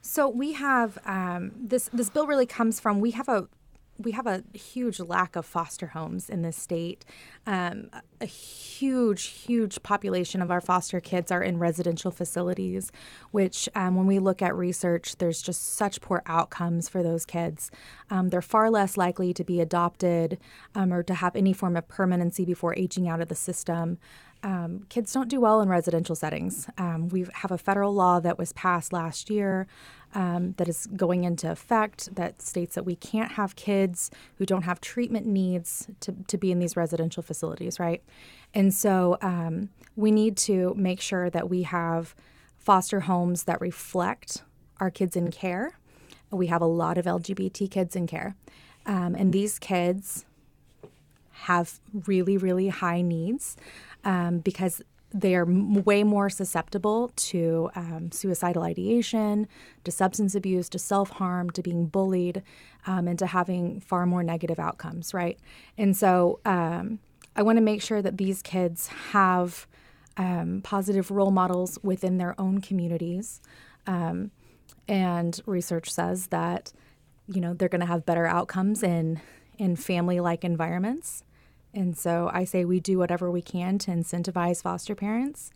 So 0.00 0.26
we 0.26 0.54
have 0.54 0.98
um, 1.04 1.52
this. 1.54 1.90
This 1.92 2.08
bill 2.08 2.26
really 2.26 2.46
comes 2.46 2.80
from 2.80 3.00
we 3.00 3.10
have 3.10 3.28
a 3.28 3.46
we 3.98 4.12
have 4.12 4.26
a 4.26 4.44
huge 4.54 5.00
lack 5.00 5.34
of 5.34 5.44
foster 5.44 5.88
homes 5.88 6.30
in 6.30 6.42
this 6.42 6.56
state. 6.56 7.04
Um, 7.46 7.90
a 8.20 8.26
huge, 8.26 9.24
huge 9.24 9.82
population 9.82 10.40
of 10.40 10.50
our 10.50 10.60
foster 10.60 11.00
kids 11.00 11.32
are 11.32 11.42
in 11.42 11.58
residential 11.58 12.10
facilities, 12.10 12.92
which, 13.32 13.68
um, 13.74 13.96
when 13.96 14.06
we 14.06 14.18
look 14.20 14.40
at 14.40 14.54
research, 14.54 15.16
there's 15.16 15.42
just 15.42 15.74
such 15.74 16.00
poor 16.00 16.22
outcomes 16.26 16.88
for 16.88 17.02
those 17.02 17.26
kids. 17.26 17.70
Um, 18.10 18.28
they're 18.28 18.40
far 18.42 18.70
less 18.70 18.96
likely 18.96 19.34
to 19.34 19.44
be 19.44 19.60
adopted 19.60 20.38
um, 20.74 20.92
or 20.92 21.02
to 21.02 21.14
have 21.14 21.34
any 21.34 21.52
form 21.52 21.76
of 21.76 21.88
permanency 21.88 22.44
before 22.44 22.76
aging 22.76 23.08
out 23.08 23.20
of 23.20 23.28
the 23.28 23.34
system. 23.34 23.98
Um, 24.42 24.86
kids 24.88 25.12
don't 25.12 25.28
do 25.28 25.40
well 25.40 25.60
in 25.60 25.68
residential 25.68 26.14
settings. 26.14 26.68
Um, 26.78 27.08
we 27.08 27.26
have 27.34 27.50
a 27.50 27.58
federal 27.58 27.92
law 27.92 28.20
that 28.20 28.38
was 28.38 28.52
passed 28.52 28.92
last 28.92 29.30
year 29.30 29.66
um, 30.14 30.54
that 30.58 30.68
is 30.68 30.86
going 30.96 31.24
into 31.24 31.50
effect 31.50 32.14
that 32.14 32.40
states 32.40 32.74
that 32.74 32.84
we 32.84 32.94
can't 32.96 33.32
have 33.32 33.56
kids 33.56 34.10
who 34.36 34.46
don't 34.46 34.62
have 34.62 34.80
treatment 34.80 35.26
needs 35.26 35.88
to, 36.00 36.14
to 36.28 36.38
be 36.38 36.52
in 36.52 36.60
these 36.60 36.76
residential 36.76 37.22
facilities, 37.22 37.80
right? 37.80 38.02
And 38.54 38.72
so 38.72 39.18
um, 39.20 39.70
we 39.96 40.10
need 40.10 40.36
to 40.38 40.72
make 40.76 41.00
sure 41.00 41.28
that 41.30 41.50
we 41.50 41.62
have 41.64 42.14
foster 42.56 43.00
homes 43.00 43.44
that 43.44 43.60
reflect 43.60 44.42
our 44.78 44.90
kids 44.90 45.16
in 45.16 45.30
care. 45.30 45.78
We 46.30 46.46
have 46.46 46.62
a 46.62 46.66
lot 46.66 46.96
of 46.98 47.06
LGBT 47.06 47.70
kids 47.70 47.96
in 47.96 48.06
care. 48.06 48.36
Um, 48.86 49.14
and 49.14 49.32
these 49.32 49.58
kids 49.58 50.24
have 51.32 51.78
really, 52.06 52.36
really 52.36 52.68
high 52.68 53.00
needs 53.00 53.56
um, 54.08 54.38
because 54.38 54.80
they 55.10 55.34
are 55.34 55.42
m- 55.42 55.84
way 55.84 56.02
more 56.02 56.30
susceptible 56.30 57.12
to 57.16 57.70
um, 57.76 58.10
suicidal 58.10 58.62
ideation, 58.62 59.46
to 59.84 59.90
substance 59.90 60.34
abuse, 60.34 60.68
to 60.70 60.78
self 60.78 61.10
harm, 61.10 61.50
to 61.50 61.62
being 61.62 61.86
bullied, 61.86 62.42
um, 62.86 63.06
and 63.06 63.18
to 63.18 63.26
having 63.26 63.80
far 63.80 64.06
more 64.06 64.22
negative 64.22 64.58
outcomes, 64.58 65.12
right? 65.12 65.38
And 65.76 65.94
so 65.94 66.40
um, 66.46 67.00
I 67.36 67.42
want 67.42 67.58
to 67.58 67.62
make 67.62 67.82
sure 67.82 68.00
that 68.00 68.16
these 68.16 68.40
kids 68.40 68.88
have 69.12 69.66
um, 70.16 70.62
positive 70.64 71.10
role 71.10 71.30
models 71.30 71.78
within 71.82 72.16
their 72.16 72.34
own 72.40 72.62
communities. 72.62 73.42
Um, 73.86 74.30
and 74.88 75.38
research 75.44 75.90
says 75.90 76.28
that, 76.28 76.72
you 77.26 77.42
know, 77.42 77.52
they're 77.52 77.68
going 77.68 77.82
to 77.82 77.86
have 77.86 78.06
better 78.06 78.26
outcomes 78.26 78.82
in, 78.82 79.20
in 79.58 79.76
family 79.76 80.18
like 80.18 80.44
environments. 80.44 81.24
And 81.74 81.96
so 81.96 82.30
I 82.32 82.44
say 82.44 82.64
we 82.64 82.80
do 82.80 82.98
whatever 82.98 83.30
we 83.30 83.42
can 83.42 83.78
to 83.78 83.90
incentivize 83.90 84.62
foster 84.62 84.94
parents 84.94 85.50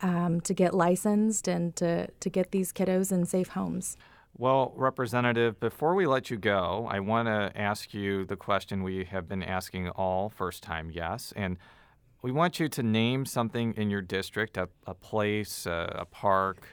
um, 0.00 0.40
to 0.42 0.54
get 0.54 0.74
licensed 0.74 1.48
and 1.48 1.74
to, 1.76 2.08
to 2.08 2.30
get 2.30 2.50
these 2.50 2.72
kiddos 2.72 3.12
in 3.12 3.24
safe 3.24 3.48
homes. 3.48 3.96
Well, 4.36 4.72
Representative, 4.76 5.60
before 5.60 5.94
we 5.94 6.06
let 6.06 6.30
you 6.30 6.36
go, 6.36 6.88
I 6.90 7.00
want 7.00 7.28
to 7.28 7.52
ask 7.54 7.92
you 7.92 8.24
the 8.24 8.36
question 8.36 8.82
we 8.82 9.04
have 9.04 9.28
been 9.28 9.42
asking 9.42 9.90
all 9.90 10.30
first 10.30 10.62
time 10.62 10.90
guests. 10.90 11.32
And 11.36 11.58
we 12.22 12.32
want 12.32 12.58
you 12.58 12.68
to 12.68 12.82
name 12.82 13.26
something 13.26 13.74
in 13.76 13.90
your 13.90 14.00
district 14.00 14.56
a, 14.56 14.68
a 14.86 14.94
place, 14.94 15.66
a, 15.66 15.96
a 16.00 16.04
park, 16.06 16.66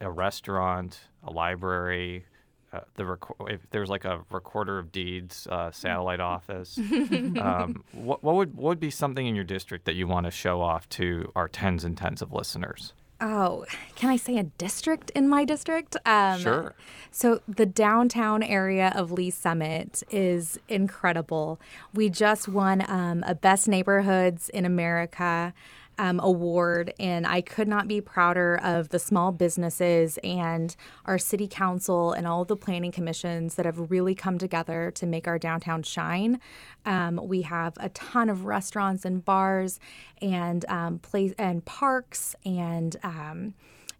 a 0.00 0.10
restaurant, 0.10 1.00
a 1.22 1.30
library, 1.30 2.24
uh, 2.72 2.80
the 2.96 3.16
if 3.48 3.60
there's 3.70 3.88
like 3.88 4.04
a 4.04 4.20
recorder 4.30 4.78
of 4.78 4.92
deeds 4.92 5.46
uh, 5.50 5.70
satellite 5.70 6.20
office, 6.20 6.78
um, 7.40 7.82
what, 7.92 8.22
what 8.22 8.34
would 8.36 8.54
what 8.54 8.68
would 8.68 8.80
be 8.80 8.90
something 8.90 9.26
in 9.26 9.34
your 9.34 9.44
district 9.44 9.84
that 9.86 9.94
you 9.94 10.06
want 10.06 10.26
to 10.26 10.30
show 10.30 10.60
off 10.60 10.88
to 10.90 11.30
our 11.34 11.48
tens 11.48 11.84
and 11.84 11.96
tens 11.96 12.20
of 12.20 12.32
listeners? 12.32 12.92
Oh, 13.20 13.64
can 13.96 14.10
I 14.10 14.16
say 14.16 14.38
a 14.38 14.44
district 14.44 15.10
in 15.10 15.28
my 15.28 15.44
district? 15.44 15.96
Um, 16.06 16.38
sure. 16.38 16.74
So, 17.10 17.40
the 17.48 17.66
downtown 17.66 18.44
area 18.44 18.92
of 18.94 19.10
Lee's 19.10 19.36
Summit 19.36 20.04
is 20.10 20.56
incredible. 20.68 21.60
We 21.92 22.10
just 22.10 22.46
won 22.46 22.84
um, 22.88 23.24
a 23.26 23.34
Best 23.34 23.66
Neighborhoods 23.66 24.48
in 24.50 24.64
America 24.64 25.52
um, 25.98 26.20
award, 26.20 26.94
and 26.98 27.26
I 27.26 27.40
could 27.40 27.68
not 27.68 27.88
be 27.88 28.00
prouder 28.00 28.58
of 28.62 28.88
the 28.90 28.98
small 28.98 29.32
businesses 29.32 30.18
and 30.24 30.74
our 31.04 31.18
city 31.18 31.48
council 31.48 32.12
and 32.12 32.26
all 32.26 32.44
the 32.44 32.56
planning 32.56 32.92
commissions 32.92 33.56
that 33.56 33.66
have 33.66 33.90
really 33.90 34.14
come 34.14 34.38
together 34.38 34.90
to 34.92 35.06
make 35.06 35.26
our 35.26 35.38
downtown 35.38 35.82
shine. 35.82 36.40
Um, 36.86 37.20
we 37.22 37.42
have 37.42 37.74
a 37.78 37.88
ton 37.90 38.30
of 38.30 38.44
restaurants 38.44 39.04
and 39.04 39.24
bars 39.24 39.80
and 40.22 40.64
um, 40.68 40.98
place 41.00 41.34
and 41.38 41.64
parks 41.64 42.34
and 42.44 42.96
um, 43.02 43.54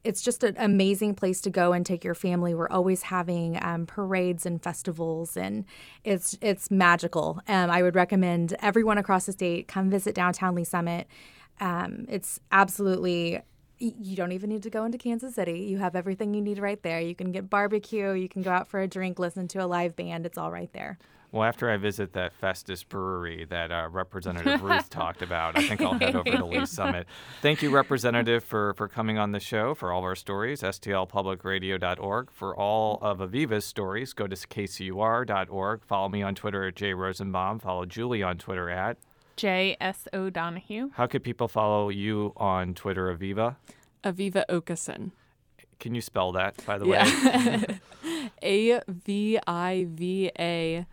it's 0.04 0.22
just 0.22 0.44
an 0.44 0.54
amazing 0.58 1.14
place 1.14 1.40
to 1.42 1.50
go 1.50 1.72
and 1.72 1.84
take 1.84 2.04
your 2.04 2.14
family. 2.14 2.54
We're 2.54 2.70
always 2.70 3.02
having 3.02 3.62
um, 3.62 3.84
parades 3.84 4.46
and 4.46 4.62
festivals, 4.62 5.36
and 5.36 5.64
it's 6.04 6.38
it's 6.40 6.70
magical. 6.70 7.40
Um, 7.48 7.70
I 7.70 7.82
would 7.82 7.94
recommend 7.94 8.56
everyone 8.62 8.96
across 8.96 9.26
the 9.26 9.32
state 9.32 9.68
come 9.68 9.90
visit 9.90 10.14
downtown 10.14 10.54
Lee's 10.54 10.68
Summit 10.68 11.08
um, 11.60 12.06
it's 12.08 12.40
absolutely 12.52 13.40
you 13.80 14.16
don't 14.16 14.32
even 14.32 14.50
need 14.50 14.64
to 14.64 14.70
go 14.70 14.84
into 14.84 14.98
Kansas 14.98 15.34
City. 15.34 15.60
You 15.60 15.78
have 15.78 15.94
everything 15.94 16.34
you 16.34 16.40
need 16.40 16.58
right 16.58 16.82
there. 16.82 17.00
You 17.00 17.14
can 17.14 17.30
get 17.30 17.48
barbecue, 17.48 18.12
you 18.12 18.28
can 18.28 18.42
go 18.42 18.50
out 18.50 18.66
for 18.66 18.80
a 18.80 18.88
drink, 18.88 19.18
listen 19.18 19.46
to 19.48 19.64
a 19.64 19.66
live 19.66 19.94
band. 19.94 20.26
It's 20.26 20.36
all 20.36 20.50
right 20.50 20.72
there. 20.72 20.98
Well, 21.30 21.44
after 21.44 21.70
I 21.70 21.76
visit 21.76 22.14
that 22.14 22.32
Festus 22.32 22.82
Brewery 22.82 23.44
that 23.50 23.70
uh, 23.70 23.88
Representative 23.90 24.62
Ruth 24.62 24.88
talked 24.90 25.20
about, 25.20 25.58
I 25.58 25.68
think 25.68 25.82
I'll 25.82 25.98
head 25.98 26.16
over 26.16 26.30
to 26.30 26.44
Lee 26.46 26.64
Summit. 26.66 27.06
Thank 27.42 27.60
you, 27.60 27.70
Representative, 27.70 28.42
for, 28.42 28.72
for 28.74 28.88
coming 28.88 29.18
on 29.18 29.32
the 29.32 29.40
show, 29.40 29.74
for 29.74 29.92
all 29.92 29.98
of 29.98 30.04
our 30.04 30.14
stories, 30.14 30.62
stlpublicradio.org. 30.62 32.30
For 32.32 32.56
all 32.56 32.98
of 33.02 33.18
Aviva's 33.18 33.66
stories, 33.66 34.14
go 34.14 34.26
to 34.26 34.34
kcur.org. 34.34 35.84
Follow 35.84 36.08
me 36.08 36.22
on 36.22 36.34
Twitter 36.34 36.66
at 36.66 36.76
jrosenbaum. 36.76 37.60
Follow 37.60 37.84
Julie 37.84 38.22
on 38.22 38.38
Twitter 38.38 38.70
at 38.70 38.96
J 39.38 39.76
S 39.80 40.08
O 40.12 40.28
Donahue. 40.30 40.90
How 40.94 41.06
could 41.06 41.22
people 41.22 41.48
follow 41.48 41.88
you 41.88 42.32
on 42.36 42.74
Twitter, 42.74 43.16
Aviva? 43.16 43.56
Aviva 44.04 44.44
Okeson. 44.50 45.12
Can 45.78 45.94
you 45.94 46.00
spell 46.00 46.32
that, 46.32 46.64
by 46.66 46.76
the 46.76 46.86
yeah. 46.86 47.62
way? 47.62 48.30
A 48.42 48.80
V 48.88 49.38
I 49.46 49.86
V 49.88 50.30
A 50.38 50.86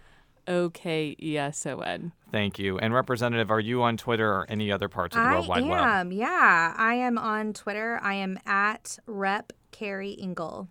O 0.48 0.70
K 0.70 1.16
E 1.20 1.38
S 1.38 1.66
O 1.66 1.80
N. 1.80 2.12
Thank 2.32 2.60
you. 2.60 2.78
And 2.78 2.94
Representative, 2.94 3.50
are 3.50 3.60
you 3.60 3.82
on 3.82 3.98
Twitter 3.98 4.32
or 4.32 4.46
any 4.48 4.72
other 4.72 4.90
parts 4.90 5.16
of 5.16 5.24
the 5.24 5.30
World 5.30 5.48
Wide 5.48 5.66
Web? 5.66 5.80
I 5.80 6.00
am, 6.02 6.12
yeah. 6.12 6.76
I 6.78 6.94
am 6.96 7.18
on 7.18 7.54
Twitter. 7.54 8.00
I 8.04 8.14
am 8.16 8.38
at 8.46 9.00
Rep 9.08 9.54
Keri 9.72 10.12
Ingle. 10.12 10.70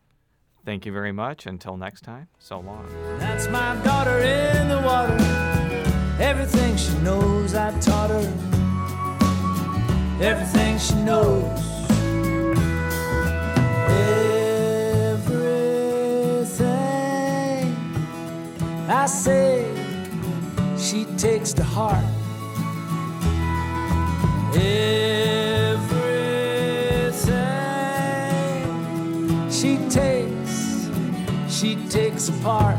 Thank 0.65 0.87
you 0.87 0.93
very 0.93 1.13
much. 1.13 1.47
Until 1.47 1.77
next 1.77 2.03
time, 2.03 2.29
so 2.39 2.61
long. 2.61 2.87
That's 3.19 3.49
my 3.49 3.77
daughter 3.83 4.19
in 4.19 4.69
the 4.69 4.81
water. 4.81 5.17
Everything 6.21 6.77
she 6.77 6.97
knows, 6.99 7.19
I 7.19 7.19
taught 7.19 7.29
her. 7.29 7.34
Everything 10.21 10.79
she 10.79 10.95
knows. 10.95 11.45
Everything 16.45 16.65
I 18.89 19.07
say, 19.07 19.67
she 20.79 21.05
takes 21.17 21.53
to 21.55 21.65
heart. 21.65 22.05
Everything 24.55 25.11
she 29.51 29.79
takes, 29.91 30.89
she 31.49 31.77
takes 31.89 32.29
apart. 32.29 32.79